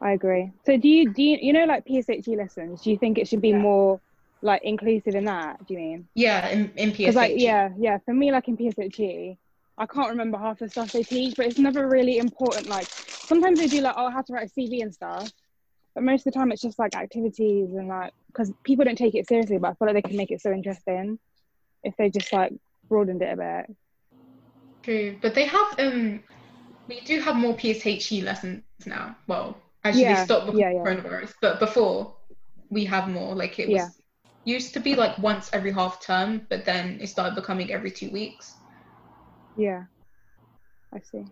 I 0.00 0.12
agree. 0.12 0.52
So 0.66 0.76
do 0.76 0.88
you 0.88 1.08
do 1.10 1.22
you, 1.22 1.38
you 1.40 1.52
know 1.54 1.64
like 1.64 1.86
PSHE 1.86 2.36
lessons? 2.36 2.82
Do 2.82 2.90
you 2.90 2.98
think 2.98 3.16
it 3.16 3.26
should 3.26 3.40
be 3.40 3.52
Yeah. 3.52 3.58
more 3.58 4.00
like 4.42 4.62
inclusive 4.62 5.14
in 5.14 5.24
that? 5.24 5.66
Do 5.66 5.72
you 5.72 5.80
mean? 5.80 6.08
Yeah, 6.14 6.48
in, 6.48 6.70
in 6.76 6.90
PSH. 6.90 6.98
Because 6.98 7.16
like 7.16 7.32
yeah, 7.36 7.70
yeah. 7.78 7.98
For 8.04 8.12
me, 8.12 8.30
like 8.30 8.46
in 8.48 8.58
PSHE, 8.58 9.38
I 9.78 9.86
can't 9.86 10.10
remember 10.10 10.38
half 10.38 10.58
the 10.58 10.68
stuff 10.68 10.92
they 10.92 11.02
teach, 11.02 11.34
but 11.36 11.46
it's 11.46 11.58
never 11.58 11.86
really 11.86 12.18
important. 12.18 12.68
Like 12.68 12.88
sometimes 13.26 13.58
they 13.58 13.66
do 13.66 13.80
like 13.82 13.94
oh 13.96 14.10
how 14.10 14.22
to 14.22 14.32
write 14.32 14.50
a 14.50 14.60
CV 14.60 14.82
and 14.82 14.94
stuff, 14.94 15.30
but 15.94 16.04
most 16.04 16.26
of 16.26 16.32
the 16.32 16.38
time 16.38 16.50
it's 16.52 16.62
just 16.62 16.78
like 16.78 16.96
activities 16.96 17.70
and 17.74 17.88
like 17.88 18.12
because 18.28 18.52
people 18.64 18.84
don't 18.84 18.96
take 18.96 19.14
it 19.14 19.28
seriously. 19.28 19.58
But 19.58 19.68
I 19.68 19.74
feel 19.74 19.92
like 19.92 20.02
they 20.02 20.08
can 20.08 20.16
make 20.16 20.30
it 20.30 20.40
so 20.40 20.52
interesting 20.52 21.18
if 21.84 21.94
they 21.96 22.10
just 22.10 22.32
like 22.32 22.52
broadened 22.88 23.22
it 23.22 23.32
a 23.32 23.36
bit. 23.36 23.76
True, 24.82 25.18
but 25.20 25.34
they 25.34 25.44
have 25.44 25.78
um, 25.78 26.22
we 26.88 27.00
do 27.00 27.20
have 27.20 27.36
more 27.36 27.54
PSHE 27.54 28.22
lessons 28.22 28.62
now. 28.86 29.16
Well, 29.26 29.58
actually, 29.84 30.04
Yeah, 30.04 30.20
they 30.20 30.24
stopped 30.24 30.46
before 30.46 30.60
yeah, 30.60 30.70
yeah. 30.70 30.84
coronavirus, 30.84 31.34
but 31.42 31.60
before 31.60 32.14
we 32.70 32.84
have 32.86 33.08
more. 33.08 33.34
Like 33.34 33.58
it 33.58 33.68
was 33.68 33.82
Yeah. 33.82 33.88
used 34.44 34.72
to 34.74 34.80
be 34.80 34.94
like 34.94 35.18
once 35.18 35.50
every 35.52 35.72
half 35.72 36.00
term, 36.00 36.46
but 36.48 36.64
then 36.64 36.98
it 37.00 37.08
started 37.08 37.34
becoming 37.34 37.72
every 37.72 37.90
two 37.90 38.10
weeks. 38.10 38.55
Yeah, 39.56 39.84
I 40.92 41.00
see. 41.00 41.24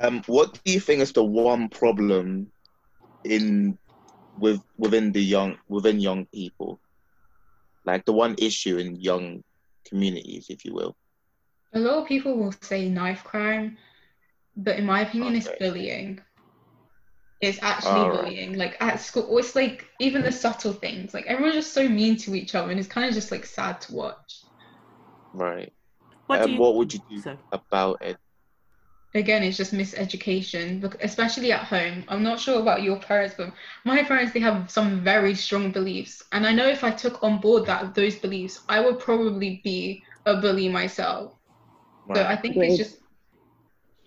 Um, 0.00 0.22
what 0.26 0.58
do 0.64 0.72
you 0.72 0.80
think 0.80 1.00
is 1.00 1.12
the 1.12 1.24
one 1.24 1.68
problem 1.68 2.50
in 3.24 3.78
with 4.36 4.62
within 4.78 5.12
the 5.12 5.22
young 5.22 5.58
within 5.68 6.00
young 6.00 6.26
people, 6.26 6.80
like 7.84 8.04
the 8.04 8.12
one 8.12 8.34
issue 8.38 8.78
in 8.78 8.96
young 8.96 9.42
communities, 9.86 10.46
if 10.48 10.64
you 10.64 10.74
will? 10.74 10.96
A 11.74 11.78
lot 11.78 11.98
of 11.98 12.08
people 12.08 12.36
will 12.36 12.52
say 12.62 12.88
knife 12.88 13.22
crime, 13.24 13.76
but 14.56 14.76
in 14.76 14.86
my 14.86 15.02
opinion, 15.02 15.36
it's 15.36 15.48
bullying. 15.58 16.20
It's 17.40 17.58
actually 17.62 18.00
Alright. 18.00 18.24
bullying. 18.24 18.58
Like 18.58 18.76
at 18.80 19.00
school, 19.00 19.38
it's 19.38 19.54
like 19.54 19.86
even 19.98 20.22
the 20.22 20.32
subtle 20.32 20.72
things. 20.72 21.14
Like 21.14 21.26
everyone's 21.26 21.54
just 21.54 21.72
so 21.72 21.88
mean 21.88 22.16
to 22.18 22.34
each 22.34 22.54
other, 22.54 22.70
and 22.70 22.78
it's 22.78 22.88
kind 22.88 23.08
of 23.08 23.14
just 23.14 23.30
like 23.30 23.46
sad 23.46 23.80
to 23.82 23.94
watch. 23.94 24.44
Right. 25.32 25.72
What, 26.30 26.42
and 26.42 26.50
do 26.50 26.52
you, 26.52 26.60
what 26.60 26.74
would 26.76 26.94
you 26.94 27.00
do 27.08 27.18
so, 27.18 27.36
about 27.52 28.02
it? 28.02 28.16
again 29.14 29.42
it's 29.42 29.56
just 29.56 29.72
miseducation 29.74 30.80
bec- 30.80 31.02
especially 31.02 31.50
at 31.50 31.64
home 31.64 32.04
i'm 32.08 32.22
not 32.22 32.38
sure 32.38 32.60
about 32.60 32.82
your 32.82 32.96
parents 33.00 33.34
but 33.36 33.52
my 33.84 34.04
parents 34.04 34.32
they 34.32 34.38
have 34.38 34.70
some 34.70 35.02
very 35.02 35.34
strong 35.34 35.72
beliefs 35.72 36.22
and 36.30 36.46
i 36.46 36.52
know 36.52 36.68
if 36.68 36.84
i 36.84 36.90
took 36.92 37.20
on 37.24 37.40
board 37.40 37.66
that 37.66 37.92
those 37.94 38.14
beliefs 38.14 38.62
i 38.68 38.78
would 38.78 39.00
probably 39.00 39.60
be 39.64 40.00
a 40.26 40.36
bully 40.36 40.68
myself 40.68 41.34
so 42.14 42.22
i 42.22 42.36
think 42.36 42.54
Agreed. 42.54 42.68
it's 42.68 42.78
just 42.78 42.98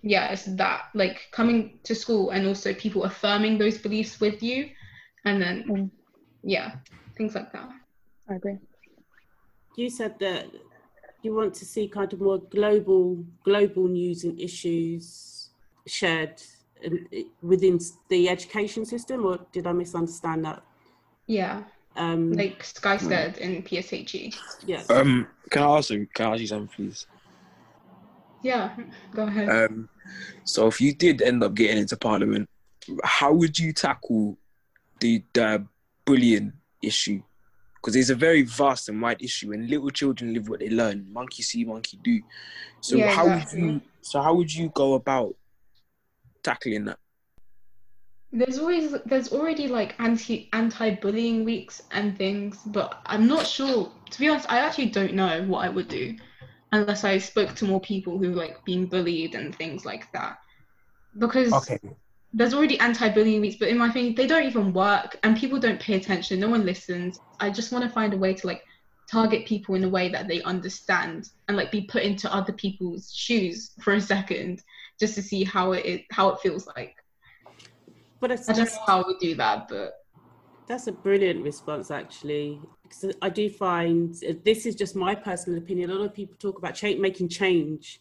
yeah 0.02 0.32
it's 0.32 0.44
that 0.56 0.84
like 0.94 1.20
coming 1.32 1.78
to 1.82 1.94
school 1.94 2.30
and 2.30 2.46
also 2.46 2.72
people 2.72 3.04
affirming 3.04 3.58
those 3.58 3.76
beliefs 3.76 4.20
with 4.20 4.42
you 4.42 4.70
and 5.26 5.42
then 5.42 5.64
Mm. 5.68 5.90
yeah 6.42 6.76
things 7.16 7.34
like 7.34 7.52
that 7.52 7.68
I 8.30 8.36
agree. 8.36 8.56
you 9.76 9.90
said 9.90 10.18
that 10.20 10.46
you 11.24 11.34
want 11.34 11.54
to 11.54 11.64
see 11.64 11.88
kind 11.88 12.12
of 12.12 12.20
more 12.20 12.38
global 12.38 13.24
global 13.44 13.88
news 13.88 14.24
and 14.24 14.40
issues 14.40 15.50
shared 15.86 16.42
in- 16.82 17.26
within 17.42 17.78
the 18.08 18.28
education 18.28 18.84
system, 18.84 19.24
or 19.26 19.38
did 19.52 19.66
I 19.66 19.72
misunderstand 19.72 20.44
that? 20.44 20.62
yeah 21.26 21.62
Um, 21.96 22.32
like 22.32 22.62
sky 22.64 22.96
said 22.96 23.38
in 23.38 23.62
pshe 23.62 24.34
yeah. 24.66 24.82
Um, 24.90 25.26
can 25.50 25.62
I 25.62 25.78
ask 25.78 25.90
you? 25.90 26.06
Can 26.12 26.26
I 26.26 26.32
ask 26.32 26.40
you 26.40 26.46
something, 26.48 26.68
please? 26.74 27.06
yeah 28.42 28.74
go 29.14 29.22
ahead 29.26 29.48
Um, 29.48 29.88
so 30.44 30.66
if 30.66 30.80
you 30.80 30.92
did 30.94 31.22
end 31.22 31.42
up 31.42 31.54
getting 31.54 31.78
into 31.78 31.96
Parliament, 31.96 32.48
how 33.02 33.32
would 33.32 33.58
you 33.58 33.72
tackle 33.72 34.36
the 35.00 35.22
the 35.32 35.64
bullying 36.04 36.52
issue? 36.82 37.22
Because 37.84 37.96
it's 37.96 38.08
a 38.08 38.14
very 38.14 38.40
vast 38.40 38.88
and 38.88 39.02
wide 39.02 39.20
issue, 39.20 39.52
and 39.52 39.68
little 39.68 39.90
children 39.90 40.32
live 40.32 40.48
what 40.48 40.60
they 40.60 40.70
learn. 40.70 41.06
Monkey 41.12 41.42
see, 41.42 41.66
monkey 41.66 41.98
do. 42.02 42.22
So 42.80 42.96
Yeah, 42.96 43.08
how 43.08 43.26
exactly. 43.26 43.60
would 43.60 43.72
you? 43.74 43.80
So 44.00 44.22
how 44.22 44.34
would 44.34 44.54
you 44.54 44.70
go 44.70 44.94
about 44.94 45.34
tackling 46.42 46.86
that? 46.86 46.98
There's 48.32 48.58
always 48.58 48.92
there's 49.04 49.34
already 49.34 49.68
like 49.68 49.96
anti 50.00 50.48
anti-bullying 50.54 51.44
weeks 51.44 51.82
and 51.90 52.16
things, 52.16 52.58
but 52.64 53.02
I'm 53.04 53.26
not 53.26 53.46
sure. 53.46 53.92
To 54.12 54.18
be 54.18 54.30
honest, 54.30 54.50
I 54.50 54.60
actually 54.60 54.86
don't 54.86 55.12
know 55.12 55.44
what 55.44 55.66
I 55.66 55.68
would 55.68 55.88
do 55.88 56.16
unless 56.72 57.04
I 57.04 57.18
spoke 57.18 57.54
to 57.56 57.66
more 57.66 57.82
people 57.82 58.16
who 58.16 58.32
like 58.32 58.64
being 58.64 58.86
bullied 58.86 59.34
and 59.34 59.54
things 59.54 59.84
like 59.84 60.10
that. 60.12 60.38
Because 61.18 61.52
there's 62.34 62.54
already 62.54 62.78
anti-bullying 62.80 63.40
weeks, 63.40 63.56
but 63.60 63.68
in 63.68 63.78
my 63.78 63.90
thing, 63.90 64.14
they 64.14 64.26
don't 64.26 64.44
even 64.44 64.72
work 64.72 65.16
and 65.22 65.36
people 65.36 65.58
don't 65.60 65.80
pay 65.80 65.94
attention. 65.94 66.40
No 66.40 66.48
one 66.50 66.66
listens. 66.66 67.20
I 67.40 67.50
just 67.50 67.72
want 67.72 67.84
to 67.84 67.90
find 67.90 68.12
a 68.12 68.18
way 68.18 68.34
to 68.34 68.46
like 68.46 68.62
target 69.10 69.46
people 69.46 69.74
in 69.76 69.84
a 69.84 69.88
way 69.88 70.08
that 70.08 70.28
they 70.28 70.42
understand 70.42 71.28
and 71.48 71.56
like 71.56 71.70
be 71.70 71.82
put 71.82 72.02
into 72.02 72.32
other 72.34 72.52
people's 72.52 73.12
shoes 73.14 73.72
for 73.82 73.94
a 73.94 74.00
second 74.00 74.62
just 74.98 75.14
to 75.14 75.22
see 75.22 75.44
how 75.44 75.72
it 75.72 75.86
is, 75.86 76.00
how 76.10 76.30
it 76.30 76.40
feels 76.40 76.66
like. 76.76 76.96
But 78.20 78.32
it's 78.32 78.48
I 78.48 78.52
don't 78.52 78.64
just 78.64 78.74
know 78.76 78.80
how 78.86 79.04
we 79.06 79.16
do 79.20 79.34
that, 79.36 79.68
but 79.68 79.92
That's 80.66 80.86
a 80.86 80.92
brilliant 80.92 81.44
response, 81.44 81.90
actually. 81.90 82.60
Because 82.82 83.14
I 83.22 83.28
do 83.28 83.50
find 83.50 84.14
this 84.44 84.66
is 84.66 84.74
just 84.74 84.96
my 84.96 85.14
personal 85.14 85.58
opinion. 85.58 85.90
A 85.90 85.94
lot 85.94 86.06
of 86.06 86.14
people 86.14 86.36
talk 86.38 86.58
about 86.58 86.74
cha- 86.74 86.96
making 86.98 87.28
change, 87.28 88.00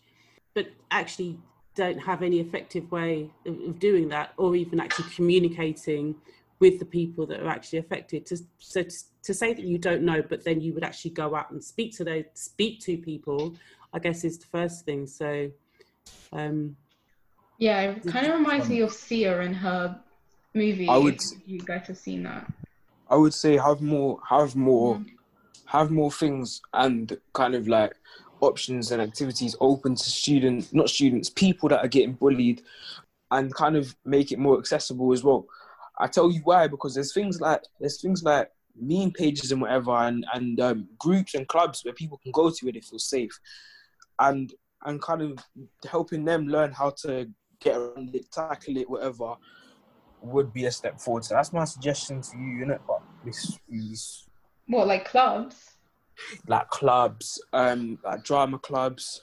but 0.55 0.67
actually 0.91 1.39
don't 1.75 1.97
have 1.99 2.21
any 2.21 2.39
effective 2.39 2.91
way 2.91 3.29
of, 3.45 3.59
of 3.61 3.79
doing 3.79 4.09
that, 4.09 4.33
or 4.37 4.55
even 4.55 4.79
actually 4.79 5.09
communicating 5.15 6.15
with 6.59 6.79
the 6.79 6.85
people 6.85 7.25
that 7.27 7.39
are 7.41 7.49
actually 7.49 7.79
affected. 7.79 8.25
To, 8.27 8.37
so 8.59 8.83
to, 8.83 8.95
to 9.23 9.33
say 9.33 9.53
that 9.53 9.63
you 9.63 9.77
don't 9.77 10.03
know, 10.03 10.21
but 10.21 10.43
then 10.43 10.61
you 10.61 10.73
would 10.73 10.83
actually 10.83 11.11
go 11.11 11.35
out 11.35 11.51
and 11.51 11.63
speak 11.63 11.95
to 11.97 12.03
those, 12.03 12.25
speak 12.35 12.79
to 12.81 12.97
people, 12.97 13.55
I 13.93 13.99
guess 13.99 14.23
is 14.23 14.37
the 14.39 14.45
first 14.45 14.85
thing. 14.85 15.07
So, 15.07 15.51
um, 16.31 16.77
Yeah, 17.57 17.81
it 17.81 18.05
kind 18.05 18.27
of 18.27 18.33
reminds 18.35 18.69
me 18.69 18.81
of 18.81 18.91
Sia 18.91 19.41
and 19.41 19.55
her 19.55 19.99
movie. 20.53 20.87
I 20.89 20.97
would- 20.97 21.21
you 21.45 21.59
guys 21.59 21.87
have 21.87 21.97
seen 21.97 22.23
that. 22.23 22.51
I 23.09 23.15
would 23.15 23.33
say 23.33 23.57
have 23.57 23.81
more, 23.81 24.19
have 24.27 24.55
more, 24.55 24.97
Mhm. 24.97 25.09
have 25.65 25.91
more 25.91 26.11
things 26.11 26.61
and 26.73 27.19
kind 27.33 27.55
of 27.55 27.67
like 27.67 27.93
options 28.43 28.91
and 28.91 29.01
activities 29.01 29.55
open 29.59 29.95
to 29.95 30.03
students, 30.03 30.73
not 30.73 30.89
students, 30.89 31.29
people 31.29 31.69
that 31.69 31.83
are 31.83 31.87
getting 31.87 32.13
bullied, 32.13 32.61
and 33.31 33.53
kind 33.53 33.75
of 33.75 33.95
make 34.05 34.31
it 34.31 34.39
more 34.39 34.57
accessible 34.59 35.11
as 35.13 35.23
well. 35.23 35.45
I 35.99 36.07
tell 36.07 36.31
you 36.31 36.41
why 36.43 36.67
because 36.67 36.95
there's 36.95 37.13
things 37.13 37.39
like 37.39 37.61
there's 37.79 38.01
things 38.01 38.23
like 38.23 38.49
meme 38.79 39.11
pages 39.11 39.51
and 39.51 39.61
whatever, 39.61 39.91
and 39.91 40.25
and 40.33 40.59
um, 40.59 40.87
groups 40.97 41.35
and 41.35 41.47
clubs 41.47 41.83
where 41.83 41.93
people 41.93 42.19
can 42.21 42.31
go 42.31 42.49
to 42.49 42.65
where 42.65 42.73
they 42.73 42.81
feel 42.81 42.99
safe, 42.99 43.37
and 44.19 44.53
and 44.85 45.01
kind 45.01 45.21
of 45.21 45.37
helping 45.89 46.25
them 46.25 46.47
learn 46.47 46.71
how 46.71 46.89
to 46.89 47.27
get 47.61 47.77
around 47.77 48.13
it, 48.15 48.29
tackle 48.31 48.77
it, 48.77 48.89
whatever, 48.89 49.35
would 50.21 50.53
be 50.53 50.65
a 50.65 50.71
step 50.71 50.99
forward. 50.99 51.23
So 51.23 51.35
that's 51.35 51.53
my 51.53 51.63
suggestion 51.65 52.21
to 52.21 52.37
you, 52.37 52.65
innit? 52.65 52.79
But 52.87 53.01
this 53.23 53.57
is 53.69 54.27
What, 54.67 54.87
like 54.87 55.05
clubs? 55.05 55.72
Like 56.47 56.69
clubs, 56.69 57.41
um, 57.53 57.97
like 58.03 58.23
drama 58.23 58.59
clubs, 58.59 59.21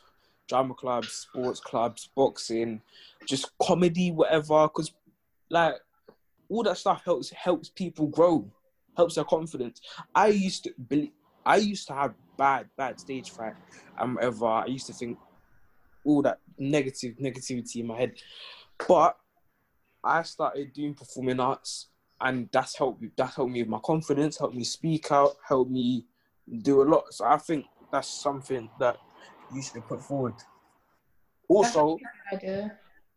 drama 0.48 0.74
clubs, 0.74 1.12
sports 1.12 1.60
clubs, 1.60 2.10
boxing, 2.16 2.80
just 3.26 3.50
comedy, 3.62 4.10
whatever. 4.10 4.64
Because 4.64 4.92
like 5.50 5.76
all 6.48 6.62
that 6.64 6.76
stuff 6.76 7.02
helps 7.04 7.30
helps 7.30 7.68
people 7.68 8.08
grow, 8.08 8.50
helps 8.96 9.14
their 9.14 9.24
confidence. 9.24 9.80
I 10.14 10.28
used 10.28 10.64
to 10.64 10.74
believe, 10.88 11.12
I 11.46 11.56
used 11.56 11.86
to 11.88 11.94
have 11.94 12.14
bad 12.36 12.68
bad 12.76 12.98
stage 13.00 13.30
fright 13.30 13.54
and 13.98 14.14
whatever. 14.14 14.46
I 14.46 14.66
used 14.66 14.86
to 14.88 14.92
think 14.92 15.18
all 16.04 16.22
that 16.22 16.40
negative 16.58 17.16
negativity 17.16 17.76
in 17.76 17.86
my 17.86 17.98
head, 17.98 18.14
but 18.88 19.16
I 20.02 20.22
started 20.22 20.72
doing 20.72 20.94
performing 20.94 21.40
arts, 21.40 21.88
and 22.20 22.48
that's 22.52 22.76
helped. 22.76 23.04
That 23.16 23.34
helped 23.34 23.52
me 23.52 23.62
with 23.62 23.68
my 23.68 23.80
confidence, 23.84 24.38
helped 24.38 24.56
me 24.56 24.64
speak 24.64 25.12
out, 25.12 25.36
helped 25.46 25.70
me 25.70 26.06
do 26.58 26.82
a 26.82 26.84
lot. 26.84 27.12
So 27.12 27.24
I 27.24 27.36
think 27.38 27.66
that's 27.92 28.08
something 28.08 28.68
that 28.78 28.96
you 29.52 29.62
should 29.62 29.86
put 29.86 30.02
forward. 30.02 30.34
Also, 31.48 31.98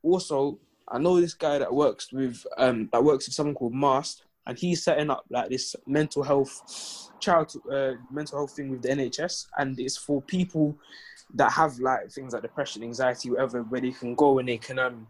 also, 0.02 0.60
I 0.88 0.98
know 1.00 1.20
this 1.20 1.34
guy 1.34 1.60
that 1.60 1.74
works 1.74 2.12
with 2.12 2.46
um 2.58 2.90
that 2.92 3.04
works 3.04 3.28
with 3.28 3.36
someone 3.36 3.56
called 3.56 3.74
Mast, 3.74 4.24
and 4.48 4.58
he's 4.58 4.84
setting 4.84 5.10
up 5.10 5.26
like 5.30 5.50
this 5.50 5.76
mental 5.86 6.24
health 6.24 7.12
child 7.20 7.54
uh, 7.72 7.94
mental 8.12 8.40
health 8.40 8.54
thing 8.56 8.70
with 8.70 8.82
the 8.82 8.90
NHS, 8.90 9.48
and 9.58 9.80
it's 9.80 9.98
for 9.98 10.22
people 10.22 10.76
that 11.36 11.52
have 11.52 11.80
like 11.80 12.12
things 12.12 12.34
like 12.34 12.42
depression, 12.42 12.84
anxiety, 12.84 13.30
whatever, 13.30 13.64
where 13.64 13.82
they 13.82 13.92
can 13.92 14.16
go 14.16 14.40
and 14.40 14.50
they 14.50 14.58
can 14.58 14.80
um 14.80 15.08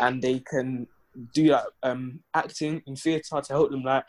and 0.00 0.22
they 0.22 0.40
can 0.40 0.86
do 1.34 1.48
that 1.48 1.64
um 1.82 2.20
acting 2.34 2.82
in 2.86 2.94
theatre 2.94 3.40
to 3.40 3.52
help 3.52 3.70
them 3.70 3.82
like 3.82 4.04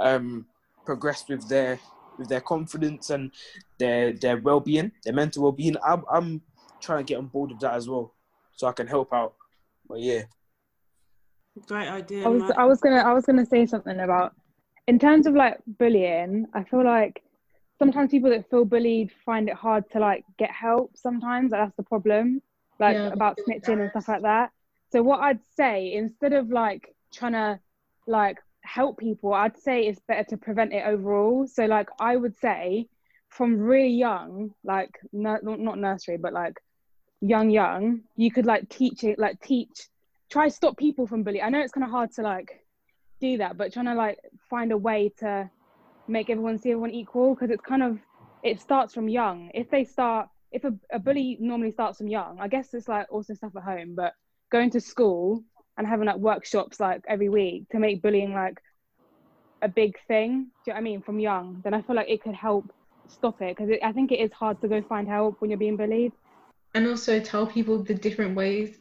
um 0.00 0.46
progress 0.84 1.24
with 1.28 1.46
their 1.48 1.78
with 2.18 2.28
their 2.28 2.40
confidence 2.40 3.10
and 3.10 3.30
their 3.78 4.12
their 4.12 4.38
well 4.38 4.60
being, 4.60 4.92
their 5.04 5.14
mental 5.14 5.42
well 5.42 5.52
being. 5.52 5.76
I'm 5.84 6.04
I'm 6.10 6.42
trying 6.80 7.04
to 7.04 7.08
get 7.08 7.18
on 7.18 7.26
board 7.26 7.50
with 7.50 7.60
that 7.60 7.74
as 7.74 7.88
well, 7.88 8.14
so 8.52 8.66
I 8.66 8.72
can 8.72 8.86
help 8.86 9.12
out. 9.12 9.34
But 9.88 10.00
yeah, 10.00 10.22
great 11.66 11.88
idea. 11.88 12.26
I 12.26 12.28
was 12.28 12.42
Matt. 12.42 12.58
I 12.58 12.64
was 12.64 12.80
gonna 12.80 13.02
I 13.02 13.12
was 13.12 13.26
gonna 13.26 13.46
say 13.46 13.66
something 13.66 14.00
about 14.00 14.34
in 14.86 14.98
terms 14.98 15.26
of 15.26 15.34
like 15.34 15.58
bullying. 15.78 16.46
I 16.54 16.64
feel 16.64 16.84
like 16.84 17.22
sometimes 17.78 18.10
people 18.10 18.30
that 18.30 18.48
feel 18.50 18.64
bullied 18.64 19.12
find 19.24 19.48
it 19.48 19.54
hard 19.54 19.88
to 19.92 19.98
like 19.98 20.24
get 20.38 20.50
help. 20.50 20.96
Sometimes 20.96 21.52
like, 21.52 21.60
that's 21.60 21.76
the 21.76 21.82
problem, 21.82 22.40
like 22.78 22.96
Yeah, 22.96 23.12
about 23.12 23.38
snitching 23.38 23.80
and 23.80 23.90
stuff 23.90 24.08
like 24.08 24.22
that. 24.22 24.50
So 24.92 25.02
what 25.02 25.20
I'd 25.20 25.40
say 25.56 25.92
instead 25.92 26.32
of 26.32 26.50
like 26.50 26.94
trying 27.12 27.32
to 27.32 27.60
like 28.06 28.38
help 28.66 28.98
people, 28.98 29.32
I'd 29.32 29.58
say 29.58 29.86
it's 29.86 30.00
better 30.08 30.24
to 30.30 30.36
prevent 30.36 30.72
it 30.72 30.84
overall. 30.86 31.46
So 31.46 31.66
like 31.66 31.88
I 32.00 32.16
would 32.16 32.36
say 32.36 32.88
from 33.28 33.58
really 33.58 33.94
young, 33.94 34.50
like 34.64 34.98
not 35.12 35.44
not 35.44 35.78
nursery, 35.78 36.16
but 36.16 36.32
like 36.32 36.58
young 37.20 37.50
young, 37.50 38.00
you 38.16 38.30
could 38.30 38.46
like 38.46 38.68
teach 38.68 39.04
it, 39.04 39.18
like 39.18 39.40
teach 39.40 39.88
try 40.30 40.48
stop 40.48 40.76
people 40.76 41.06
from 41.06 41.22
bullying. 41.22 41.44
I 41.44 41.48
know 41.48 41.60
it's 41.60 41.72
kind 41.72 41.84
of 41.84 41.90
hard 41.90 42.12
to 42.12 42.22
like 42.22 42.64
do 43.20 43.38
that, 43.38 43.56
but 43.56 43.72
trying 43.72 43.86
to 43.86 43.94
like 43.94 44.18
find 44.50 44.72
a 44.72 44.76
way 44.76 45.12
to 45.18 45.50
make 46.08 46.30
everyone 46.30 46.58
see 46.58 46.70
everyone 46.70 46.90
equal 46.90 47.34
because 47.34 47.50
it's 47.50 47.62
kind 47.62 47.82
of 47.82 47.98
it 48.42 48.60
starts 48.60 48.94
from 48.94 49.08
young. 49.08 49.50
If 49.54 49.70
they 49.70 49.84
start, 49.84 50.28
if 50.52 50.64
a, 50.64 50.72
a 50.92 50.98
bully 50.98 51.36
normally 51.40 51.72
starts 51.72 51.98
from 51.98 52.08
young, 52.08 52.38
I 52.40 52.48
guess 52.48 52.74
it's 52.74 52.88
like 52.88 53.06
also 53.10 53.34
stuff 53.34 53.52
at 53.56 53.62
home, 53.62 53.94
but 53.94 54.12
going 54.50 54.70
to 54.70 54.80
school 54.80 55.42
and 55.78 55.86
having 55.86 56.06
like 56.06 56.16
workshops 56.16 56.80
like 56.80 57.02
every 57.08 57.28
week 57.28 57.68
to 57.70 57.78
make 57.78 58.02
bullying 58.02 58.32
like 58.32 58.58
a 59.62 59.68
big 59.68 59.96
thing. 60.08 60.44
Do 60.64 60.70
you 60.70 60.72
know 60.72 60.74
what 60.74 60.78
I 60.78 60.82
mean? 60.82 61.02
From 61.02 61.18
young, 61.20 61.60
then 61.64 61.74
I 61.74 61.82
feel 61.82 61.96
like 61.96 62.08
it 62.08 62.22
could 62.22 62.34
help 62.34 62.70
stop 63.08 63.40
it 63.40 63.56
because 63.56 63.72
I 63.82 63.92
think 63.92 64.12
it 64.12 64.20
is 64.20 64.32
hard 64.32 64.60
to 64.60 64.68
go 64.68 64.82
find 64.82 65.08
help 65.08 65.36
when 65.40 65.50
you're 65.50 65.58
being 65.58 65.76
bullied. 65.76 66.12
and 66.74 66.86
also 66.86 67.18
tell 67.20 67.46
people 67.46 67.82
the 67.82 67.94
different 67.94 68.36
ways 68.36 68.78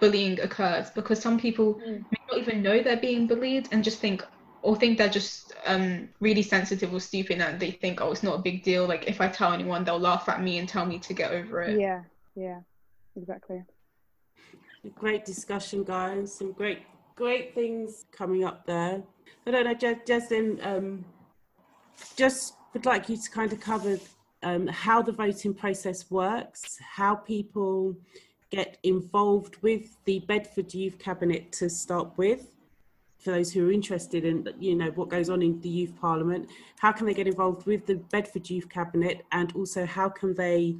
bullying 0.00 0.40
occurs 0.40 0.90
because 0.90 1.20
some 1.20 1.38
people 1.38 1.80
Mm. 1.80 2.04
may 2.10 2.18
not 2.30 2.40
even 2.40 2.62
know 2.62 2.82
they're 2.82 2.96
being 2.96 3.26
bullied 3.26 3.68
and 3.72 3.84
just 3.84 3.98
think 4.00 4.22
or 4.62 4.74
think 4.76 4.98
they're 4.98 5.08
just 5.08 5.52
um, 5.64 6.08
really 6.20 6.42
sensitive 6.42 6.92
or 6.92 7.00
stupid 7.00 7.40
and 7.40 7.60
they 7.60 7.70
think 7.70 8.00
oh 8.00 8.10
it's 8.10 8.22
not 8.22 8.38
a 8.38 8.42
big 8.42 8.62
deal 8.64 8.86
like 8.86 9.04
if 9.06 9.20
i 9.20 9.28
tell 9.28 9.52
anyone 9.52 9.84
they'll 9.84 9.98
laugh 9.98 10.28
at 10.28 10.42
me 10.42 10.58
and 10.58 10.68
tell 10.68 10.86
me 10.86 10.98
to 10.98 11.14
get 11.14 11.32
over 11.32 11.62
it 11.62 11.80
Yeah, 11.80 12.04
yeah, 12.34 12.60
exactly. 13.16 13.64
Great 14.94 15.24
discussion, 15.24 15.84
guys. 15.84 16.32
Some 16.34 16.52
great, 16.52 16.82
great 17.14 17.54
things 17.54 18.04
coming 18.12 18.44
up 18.44 18.66
there. 18.66 19.02
I 19.46 19.50
don't 19.50 19.64
know, 19.64 19.74
Jeslyn, 19.74 20.64
um, 20.64 21.04
just 22.16 22.54
would 22.72 22.86
like 22.86 23.08
you 23.08 23.16
to 23.16 23.30
kind 23.30 23.52
of 23.52 23.60
cover 23.60 23.98
um, 24.42 24.66
how 24.66 25.02
the 25.02 25.12
voting 25.12 25.54
process 25.54 26.10
works, 26.10 26.78
how 26.78 27.14
people 27.14 27.96
get 28.50 28.78
involved 28.82 29.56
with 29.62 29.96
the 30.04 30.20
Bedford 30.20 30.72
Youth 30.74 30.98
Cabinet 30.98 31.52
to 31.52 31.70
start 31.70 32.12
with. 32.16 32.50
For 33.18 33.30
those 33.30 33.52
who 33.52 33.68
are 33.68 33.72
interested 33.72 34.24
in, 34.24 34.48
you 34.60 34.76
know, 34.76 34.90
what 34.90 35.08
goes 35.08 35.30
on 35.30 35.42
in 35.42 35.60
the 35.60 35.68
Youth 35.68 35.94
Parliament, 36.00 36.48
how 36.78 36.92
can 36.92 37.06
they 37.06 37.14
get 37.14 37.26
involved 37.26 37.66
with 37.66 37.86
the 37.86 37.96
Bedford 37.96 38.48
Youth 38.48 38.68
Cabinet, 38.68 39.24
and 39.32 39.52
also 39.56 39.84
how 39.84 40.08
can 40.08 40.34
they 40.34 40.76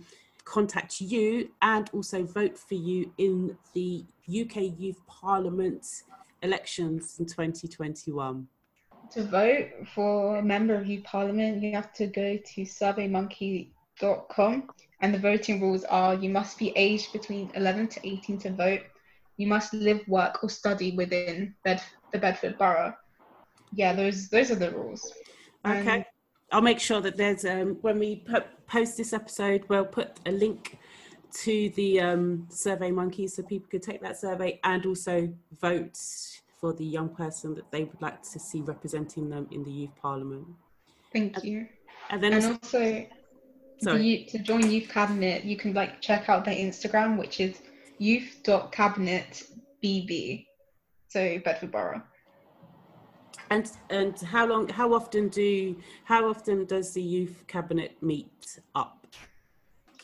contact 0.47 1.01
you 1.01 1.51
and 1.61 1.91
also 1.93 2.25
vote 2.25 2.57
for 2.57 2.75
you 2.75 3.13
in 3.19 3.57
the 3.75 4.05
UK 4.29 4.73
Youth 4.79 5.01
Parliament 5.07 5.85
elections 6.43 7.17
in 7.19 7.27
2021. 7.27 8.47
to 9.13 9.23
vote 9.25 9.69
for 9.95 10.39
a 10.39 10.43
member 10.43 10.75
of 10.75 10.87
youth 10.87 11.05
parliament 11.05 11.63
you 11.63 11.73
have 11.73 11.93
to 11.93 12.07
go 12.09 12.37
to 12.51 12.63
surveymonkey.com 12.63 14.69
and 15.01 15.15
the 15.15 15.19
voting 15.19 15.61
rules 15.61 15.85
are 15.85 16.15
you 16.15 16.29
must 16.31 16.59
be 16.59 16.73
aged 16.77 17.13
between 17.13 17.51
11 17.55 17.89
to 17.89 18.01
18 18.07 18.39
to 18.39 18.51
vote 18.53 18.81
you 19.37 19.47
must 19.47 19.73
live 19.75 20.01
work 20.09 20.43
or 20.43 20.49
study 20.49 20.97
within 20.97 21.55
Bed- 21.65 21.83
the 22.13 22.19
bedford 22.19 22.57
borough 22.59 22.95
yeah 23.73 23.93
those 23.93 24.29
those 24.29 24.51
are 24.51 24.57
the 24.57 24.71
rules 24.73 25.13
And- 25.65 25.89
Okay. 25.89 26.07
I'll 26.53 26.63
make 26.63 26.81
sure 26.81 27.01
that 27.01 27.17
there's 27.17 27.45
um, 27.45 27.79
when 27.81 27.99
we 27.99 28.25
po- 28.27 28.45
post 28.67 28.97
this 28.97 29.13
episode, 29.13 29.65
we'll 29.69 29.85
put 29.85 30.19
a 30.27 30.31
link 30.31 30.79
to 31.43 31.71
the 31.71 32.01
um, 32.01 32.47
Survey 32.51 32.91
Monkey 32.91 33.27
so 33.27 33.43
people 33.43 33.69
could 33.71 33.83
take 33.83 34.01
that 34.03 34.19
survey 34.19 34.61
and 34.65 34.87
also 34.87 35.33
vote 35.61 35.99
for 36.61 36.73
the 36.73 36.85
young 36.85 37.09
person 37.09 37.55
that 37.55 37.71
they 37.71 37.85
would 37.85 38.01
like 38.01 38.23
to 38.23 38.39
see 38.39 38.61
representing 38.61 39.29
them 39.29 39.49
in 39.51 39.65
the 39.65 39.71
Youth 39.71 39.95
Parliament. 40.01 40.47
thank 41.13 41.43
you. 41.45 41.67
And 42.11 42.23
then 42.23 42.35
and 42.35 42.45
also, 42.45 42.79
also 42.79 43.07
the 43.99 44.25
to 44.25 44.39
join 44.39 44.71
youth 44.71 44.89
cabinet 44.89 45.45
you 45.45 45.57
can 45.57 45.75
like 45.75 46.01
check 46.01 46.29
out 46.29 46.45
their 46.45 46.55
instagram 46.55 47.19
which 47.19 47.41
is 47.41 47.61
youth.cabinetbb 47.99 50.47
so 51.09 51.39
bedford 51.45 51.73
borough 51.73 52.01
and 53.51 53.71
and 53.91 54.19
how 54.21 54.47
long, 54.47 54.69
how 54.69 54.93
often 54.95 55.29
do, 55.29 55.77
how 56.05 56.29
often 56.29 56.65
does 56.67 56.93
the 56.93 57.03
Youth 57.03 57.45
Cabinet 57.47 57.97
meet 58.03 58.61
up? 58.75 59.07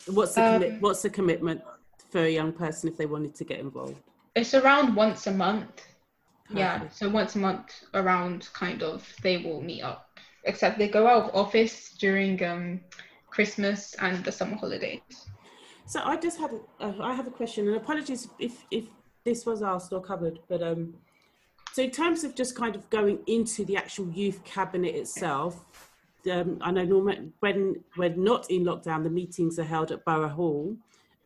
What's 0.07 0.35
the 0.35 0.43
Um, 0.43 0.77
what's 0.81 1.03
the 1.03 1.11
commitment 1.11 1.63
for 2.11 2.21
a 2.21 2.31
young 2.31 2.53
person 2.53 2.89
if 2.89 2.97
they 2.97 3.07
wanted 3.07 3.35
to 3.37 3.45
get 3.45 3.61
involved? 3.61 4.03
it's 4.35 4.55
around 4.55 4.95
once 4.97 5.27
a 5.27 5.33
month 5.33 5.83
Yeah, 6.51 6.89
so 6.91 7.09
once 7.09 7.35
a 7.35 7.39
month 7.39 7.85
around 7.95 8.49
kind 8.53 8.83
of 8.83 9.09
they 9.23 9.39
will 9.39 9.61
meet 9.63 9.83
up. 9.83 10.09
Except 10.45 10.79
they 10.79 10.89
go 10.89 11.07
out 11.07 11.31
of 11.31 11.35
office 11.35 11.95
during 11.99 12.43
um 12.45 12.81
Christmas 13.31 13.95
and 14.01 14.25
the 14.25 14.33
summer 14.33 14.57
holidays. 14.57 15.01
So 15.87 16.01
I 16.05 16.17
just 16.17 16.39
had, 16.39 16.51
a, 16.53 16.85
uh, 16.85 16.95
I 17.01 17.15
have 17.15 17.27
a 17.27 17.31
question, 17.31 17.69
and 17.69 17.77
apologies 17.77 18.29
if 18.39 18.65
if 18.71 18.85
this 19.25 19.47
was 19.47 19.63
asked 19.63 19.93
or 19.93 20.01
covered, 20.03 20.39
but 20.49 20.63
um, 20.63 20.95
so 21.73 21.83
in 21.83 21.91
terms 21.91 22.23
of 22.25 22.35
just 22.35 22.55
kind 22.55 22.77
of 22.77 22.89
going 22.91 23.19
into 23.27 23.65
the 23.65 23.77
actual 23.77 24.09
youth 24.11 24.45
cabinet 24.45 24.95
itself, 24.95 25.65
um, 26.31 26.59
I 26.61 26.71
know 26.71 26.85
normal 26.85 27.17
when 27.41 27.83
we're 27.97 28.11
not 28.11 28.51
in 28.51 28.65
lockdown, 28.65 29.03
the 29.03 29.11
meetings 29.11 29.59
are 29.59 29.65
held 29.65 29.91
at 29.91 30.05
Borough 30.05 30.29
Hall, 30.29 30.77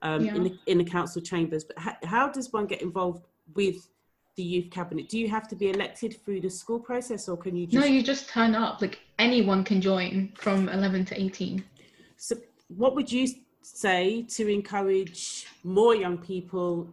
um, 0.02 0.26
in 0.26 0.44
the 0.44 0.58
in 0.66 0.78
the 0.78 0.84
council 0.84 1.20
chambers. 1.20 1.64
But 1.64 1.78
how, 1.78 1.96
how 2.04 2.28
does 2.28 2.52
one 2.52 2.66
get 2.66 2.80
involved 2.80 3.24
with 3.54 3.88
the 4.36 4.42
youth 4.42 4.70
cabinet? 4.70 5.08
Do 5.08 5.18
you 5.18 5.28
have 5.28 5.48
to 5.48 5.56
be 5.56 5.70
elected 5.70 6.16
through 6.24 6.40
the 6.42 6.50
school 6.50 6.78
process, 6.78 7.28
or 7.28 7.36
can 7.36 7.56
you 7.56 7.66
No, 7.72 7.84
you 7.84 8.02
just 8.02 8.28
turn 8.28 8.54
up. 8.54 8.80
Like 8.80 9.00
anyone 9.18 9.64
can 9.64 9.80
join 9.80 10.32
from 10.36 10.68
11 10.68 11.06
to 11.06 11.20
18. 11.20 11.64
So 12.16 12.36
what 12.68 12.94
would 12.94 13.10
you 13.10 13.28
say 13.62 14.22
to 14.22 14.48
encourage 14.48 15.46
more 15.64 15.94
young 15.94 16.18
people 16.18 16.88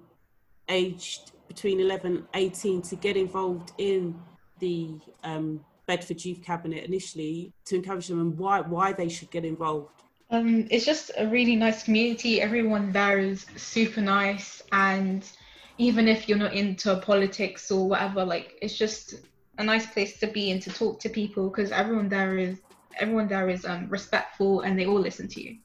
aged 0.70 1.33
between 1.48 1.80
11 1.80 2.16
and 2.16 2.26
18 2.34 2.82
to 2.84 2.96
get 2.96 3.18
involved 3.18 3.72
in 3.78 4.20
the 4.60 5.00
um, 5.24 5.64
Bedford 5.86 6.24
Youth 6.24 6.44
Cabinet 6.44 6.84
initially 6.86 7.52
to 7.66 7.76
encourage 7.76 8.08
them 8.08 8.22
and 8.22 8.38
why, 8.38 8.62
why 8.62 8.94
they 8.94 9.10
should 9.10 9.32
get 9.32 9.46
involved? 9.46 10.04
Um, 10.30 10.68
it's 10.72 10.86
just 10.86 11.12
a 11.18 11.28
really 11.28 11.56
nice 11.56 11.84
community. 11.84 12.42
Everyone 12.42 12.92
there 12.92 13.20
is 13.20 13.46
super 13.56 14.02
nice, 14.02 14.64
and 14.72 15.30
even 15.78 16.08
if 16.08 16.28
you're 16.28 16.38
not 16.38 16.54
into 16.54 16.96
politics 16.98 17.70
or 17.70 17.88
whatever, 17.90 18.26
like 18.26 18.58
it's 18.62 18.76
just 18.76 19.16
a 19.58 19.64
nice 19.64 19.86
place 19.86 20.20
to 20.20 20.28
be 20.28 20.52
and 20.52 20.62
to 20.62 20.72
talk 20.72 21.00
to 21.02 21.10
people 21.10 21.50
because 21.50 21.72
everyone 21.72 22.10
there 22.10 22.38
is 22.38 22.60
everyone 23.00 23.28
there 23.28 23.50
is 23.50 23.66
um, 23.66 23.88
respectful 23.90 24.62
and 24.62 24.78
they 24.78 24.86
all 24.86 25.00
listen 25.00 25.28
to 25.28 25.42
you. 25.42 25.58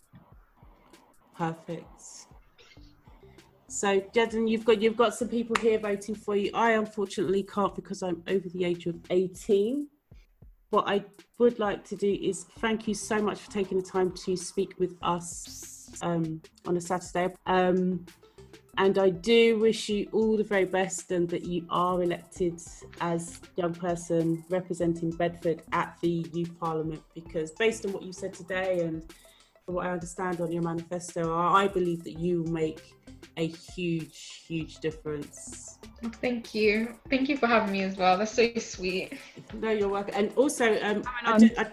Perfect. 1.37 2.28
So, 3.69 4.01
Jaden, 4.01 4.49
you've 4.49 4.65
got 4.65 4.81
you've 4.81 4.97
got 4.97 5.15
some 5.15 5.29
people 5.29 5.55
here 5.57 5.79
voting 5.79 6.15
for 6.15 6.35
you. 6.35 6.51
I 6.55 6.73
unfortunately 6.73 7.43
can't 7.43 7.75
because 7.75 8.03
I'm 8.03 8.23
over 8.27 8.49
the 8.49 8.65
age 8.65 8.87
of 8.87 8.97
18. 9.11 9.87
What 10.71 10.89
I 10.89 11.05
would 11.39 11.59
like 11.59 11.85
to 11.89 11.97
do 11.97 12.19
is 12.21 12.45
thank 12.61 12.89
you 12.89 12.95
so 12.95 13.21
much 13.21 13.41
for 13.41 13.51
taking 13.51 13.79
the 13.79 13.87
time 13.87 14.13
to 14.25 14.37
speak 14.37 14.75
with 14.79 14.97
us 15.03 15.91
um, 16.01 16.41
on 16.67 16.79
a 16.79 16.81
Saturday. 16.81 17.35
Um, 17.47 18.07
and 18.79 18.97
I 18.97 19.11
do 19.11 19.59
wish 19.59 19.89
you 19.89 20.09
all 20.13 20.37
the 20.37 20.45
very 20.45 20.65
best 20.65 21.11
and 21.11 21.29
that 21.31 21.45
you 21.45 21.67
are 21.69 22.03
elected 22.03 22.63
as 23.01 23.41
young 23.57 23.75
person 23.75 24.45
representing 24.49 25.11
Bedford 25.11 25.63
at 25.73 25.99
the 26.01 26.25
Youth 26.33 26.59
Parliament 26.59 27.03
because 27.15 27.51
based 27.51 27.85
on 27.85 27.93
what 27.93 28.03
you 28.03 28.13
said 28.13 28.33
today 28.33 28.81
and 28.81 29.05
what 29.67 29.85
I 29.85 29.91
understand 29.91 30.41
on 30.41 30.53
your 30.53 30.63
manifesto, 30.63 31.37
I 31.37 31.69
believe 31.69 32.05
that 32.05 32.19
you 32.19 32.43
will 32.43 32.53
make 32.53 32.95
a 33.39 33.47
huge, 33.47 34.43
huge 34.47 34.79
difference. 34.79 35.79
Thank 36.21 36.55
you. 36.55 36.95
Thank 37.09 37.29
you 37.29 37.37
for 37.37 37.47
having 37.47 37.73
me 37.73 37.83
as 37.83 37.97
well. 37.97 38.19
That's 38.19 38.33
so 38.33 38.53
sweet. 38.59 39.13
No, 39.55 39.71
you're 39.71 39.89
welcome. 39.89 40.15
And 40.17 40.33
also, 40.37 40.79
um, 40.83 41.05
I, 41.25 41.39
ju- 41.39 41.51
I, 41.57 41.67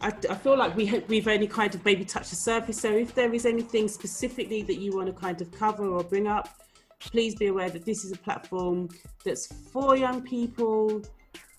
I, 0.00 0.12
I 0.28 0.34
feel 0.34 0.58
like 0.58 0.76
we 0.76 0.86
ha- 0.86 1.02
we've 1.08 1.28
only 1.28 1.46
kind 1.46 1.74
of 1.74 1.84
maybe 1.84 2.04
touched 2.04 2.30
the 2.30 2.36
surface. 2.36 2.80
So 2.80 2.90
if 2.90 3.14
there 3.14 3.32
is 3.32 3.46
anything 3.46 3.88
specifically 3.88 4.62
that 4.62 4.76
you 4.76 4.94
want 4.94 5.06
to 5.06 5.12
kind 5.12 5.40
of 5.40 5.50
cover 5.52 5.86
or 5.86 6.02
bring 6.02 6.26
up, 6.26 6.48
please 6.98 7.34
be 7.36 7.46
aware 7.46 7.70
that 7.70 7.84
this 7.84 8.04
is 8.04 8.12
a 8.12 8.18
platform 8.18 8.88
that's 9.24 9.46
for 9.46 9.96
young 9.96 10.20
people, 10.20 11.02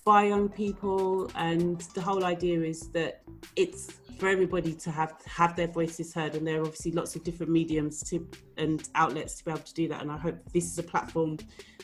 by 0.05 0.25
young 0.25 0.47
people, 0.47 1.29
and 1.35 1.81
the 1.95 2.01
whole 2.01 2.23
idea 2.23 2.61
is 2.61 2.89
that 2.89 3.23
it's 3.55 3.91
for 4.17 4.29
everybody 4.29 4.73
to 4.73 4.91
have 4.91 5.13
have 5.25 5.55
their 5.55 5.67
voices 5.67 6.13
heard. 6.13 6.35
And 6.35 6.47
there 6.47 6.59
are 6.59 6.61
obviously 6.61 6.91
lots 6.91 7.15
of 7.15 7.23
different 7.23 7.51
mediums 7.51 8.01
to 8.09 8.25
and 8.57 8.87
outlets 8.95 9.39
to 9.39 9.45
be 9.45 9.51
able 9.51 9.61
to 9.61 9.73
do 9.73 9.87
that. 9.89 10.01
And 10.01 10.11
I 10.11 10.17
hope 10.17 10.37
this 10.53 10.65
is 10.65 10.77
a 10.77 10.83
platform 10.83 11.37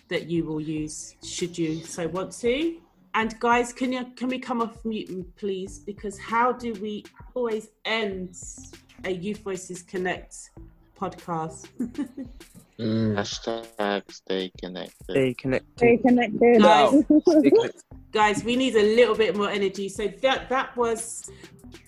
that 0.07 0.27
you 0.27 0.45
will 0.45 0.61
use 0.61 1.15
should 1.23 1.57
you 1.57 1.83
so 1.83 2.07
want 2.07 2.31
to. 2.39 2.77
And 3.13 3.37
guys, 3.39 3.73
can 3.73 3.91
you 3.91 4.05
can 4.15 4.29
we 4.29 4.39
come 4.39 4.61
off 4.61 4.85
mute, 4.85 5.35
please? 5.35 5.79
Because 5.79 6.17
how 6.17 6.53
do 6.53 6.73
we 6.73 7.03
always 7.33 7.69
end 7.85 8.37
a 9.03 9.11
Youth 9.11 9.39
Voices 9.39 9.81
Connect 9.81 10.51
podcast? 10.97 11.67
Mm. 12.79 13.15
Hashtag 13.17 14.11
stay 14.11 14.51
connected. 14.57 15.03
Stay 15.09 15.33
connected. 15.33 15.77
Stay 15.77 15.97
connected. 15.97 16.61
Guys, 16.61 17.03
Stay 17.03 17.49
connected. 17.49 17.81
guys, 18.11 18.43
we 18.43 18.55
need 18.55 18.75
a 18.75 18.95
little 18.95 19.15
bit 19.15 19.35
more 19.35 19.49
energy. 19.49 19.89
So 19.89 20.07
that 20.21 20.49
that 20.49 20.75
was 20.75 21.29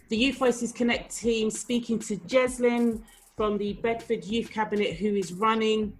the 0.10 0.18
Youth 0.18 0.38
Voices 0.38 0.72
Connect 0.72 1.16
team 1.16 1.50
speaking 1.50 2.00
to 2.00 2.18
Jeslyn 2.18 3.04
from 3.36 3.58
the 3.58 3.74
Bedford 3.74 4.24
Youth 4.26 4.52
Cabinet, 4.52 4.96
who 4.96 5.16
is 5.16 5.34
running 5.34 5.94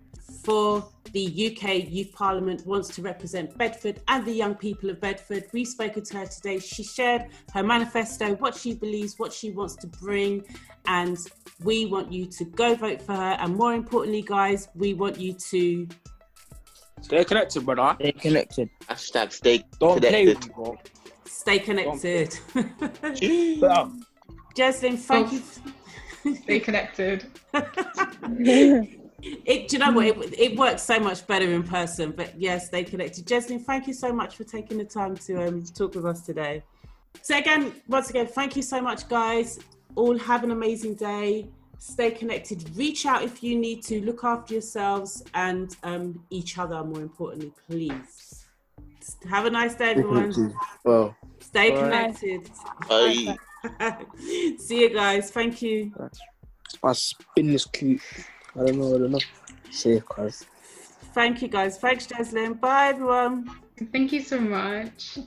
for 0.44 0.88
the 1.12 1.52
UK 1.52 1.90
Youth 1.90 2.12
Parliament, 2.12 2.66
wants 2.66 2.90
to 2.96 3.02
represent 3.02 3.58
Bedford 3.58 4.02
and 4.08 4.26
the 4.26 4.32
young 4.32 4.56
people 4.56 4.90
of 4.90 5.00
Bedford. 5.00 5.46
We've 5.54 5.68
spoken 5.68 6.04
to 6.06 6.18
her 6.18 6.26
today. 6.26 6.60
She 6.60 6.84
shared 6.84 7.28
her 7.54 7.64
manifesto, 7.64 8.36
what 8.36 8.56
she 8.56 8.74
believes, 8.74 9.20
what 9.20 9.32
she 9.32 9.52
wants 9.52 9.76
to 9.78 9.88
bring, 9.88 10.44
and 10.86 11.18
we 11.64 11.86
want 11.86 12.12
you 12.12 12.26
to 12.26 12.46
go 12.46 12.76
vote 12.76 13.02
for 13.02 13.14
her. 13.14 13.38
And 13.40 13.56
more 13.56 13.74
importantly, 13.74 14.22
guys, 14.22 14.70
we 14.76 14.94
want 14.94 15.20
you 15.20 15.34
to 15.34 15.88
Stay 17.04 17.24
connected, 17.26 17.66
brother. 17.66 17.96
Stay 18.00 18.12
connected. 18.14 18.70
Hashtag 18.90 19.32
stay 19.32 19.64
Don't 19.80 20.00
play 20.00 20.26
connected. 20.26 20.38
with 20.38 20.48
me, 20.48 20.54
bro. 20.56 20.78
stay 21.26 21.60
connected. 21.60 22.40
Yeah. 22.56 23.90
Thank 24.96 25.32
you. 25.34 25.42
Stay 26.44 26.60
connected. 26.60 27.26
It, 29.46 29.70
do 29.70 29.78
you 29.78 29.80
know 29.80 29.92
what? 29.94 30.06
It, 30.06 30.38
it 30.38 30.58
works 30.60 30.84
so 30.84 31.00
much 31.00 31.26
better 31.26 31.50
in 31.50 31.64
person. 31.64 32.12
But 32.12 32.38
yes, 32.38 32.68
stay 32.68 32.84
connected. 32.84 33.26
Jeslyn, 33.26 33.60
thank 33.64 33.88
you 33.88 33.94
so 33.94 34.12
much 34.12 34.36
for 34.36 34.44
taking 34.44 34.78
the 34.78 34.84
time 34.84 35.16
to 35.16 35.48
um, 35.48 35.64
talk 35.64 35.96
with 35.96 36.06
us 36.06 36.26
today. 36.26 36.62
So 37.22 37.38
again, 37.38 37.72
once 37.88 38.10
again, 38.10 38.28
thank 38.28 38.58
you 38.58 38.62
so 38.62 38.82
much, 38.82 39.08
guys. 39.08 39.60
All 39.96 40.18
have 40.18 40.44
an 40.44 40.52
amazing 40.52 40.96
day. 40.96 41.48
Stay 41.84 42.12
connected. 42.12 42.76
Reach 42.78 43.06
out 43.06 43.24
if 43.24 43.44
you 43.44 43.60
need 43.60 43.84
to. 43.84 44.00
Look 44.06 44.24
after 44.24 44.54
yourselves 44.54 45.22
and 45.34 45.76
um, 45.84 46.24
each 46.30 46.58
other. 46.58 46.82
More 46.82 47.02
importantly, 47.02 47.52
please. 47.68 48.46
Have 49.30 49.46
a 49.46 49.50
nice 49.50 49.76
day, 49.76 49.92
everyone. 49.92 50.56
Well, 50.86 51.14
Stay 51.42 51.72
Bye. 51.72 51.82
connected. 51.82 52.50
Bye. 52.88 53.36
See 54.58 54.80
you 54.80 54.94
guys. 54.94 55.30
Thank 55.30 55.62
you. 55.62 55.92
I 56.82 56.94
spin 56.94 57.48
this 57.48 57.66
cute. 57.66 58.00
I 58.56 58.60
don't 58.66 58.80
know. 58.80 58.96
I 58.96 59.00
don't 59.00 59.12
know. 59.12 59.20
Say, 59.70 60.02
cuz. 60.08 60.46
Thank 61.14 61.42
you, 61.42 61.50
guys. 61.50 61.78
Thanks, 61.78 62.08
Jeslyn. 62.08 62.62
Bye, 62.62 62.88
everyone. 62.88 63.50
Thank 63.92 64.14
you 64.14 64.22
so 64.22 64.40
much. 64.40 65.20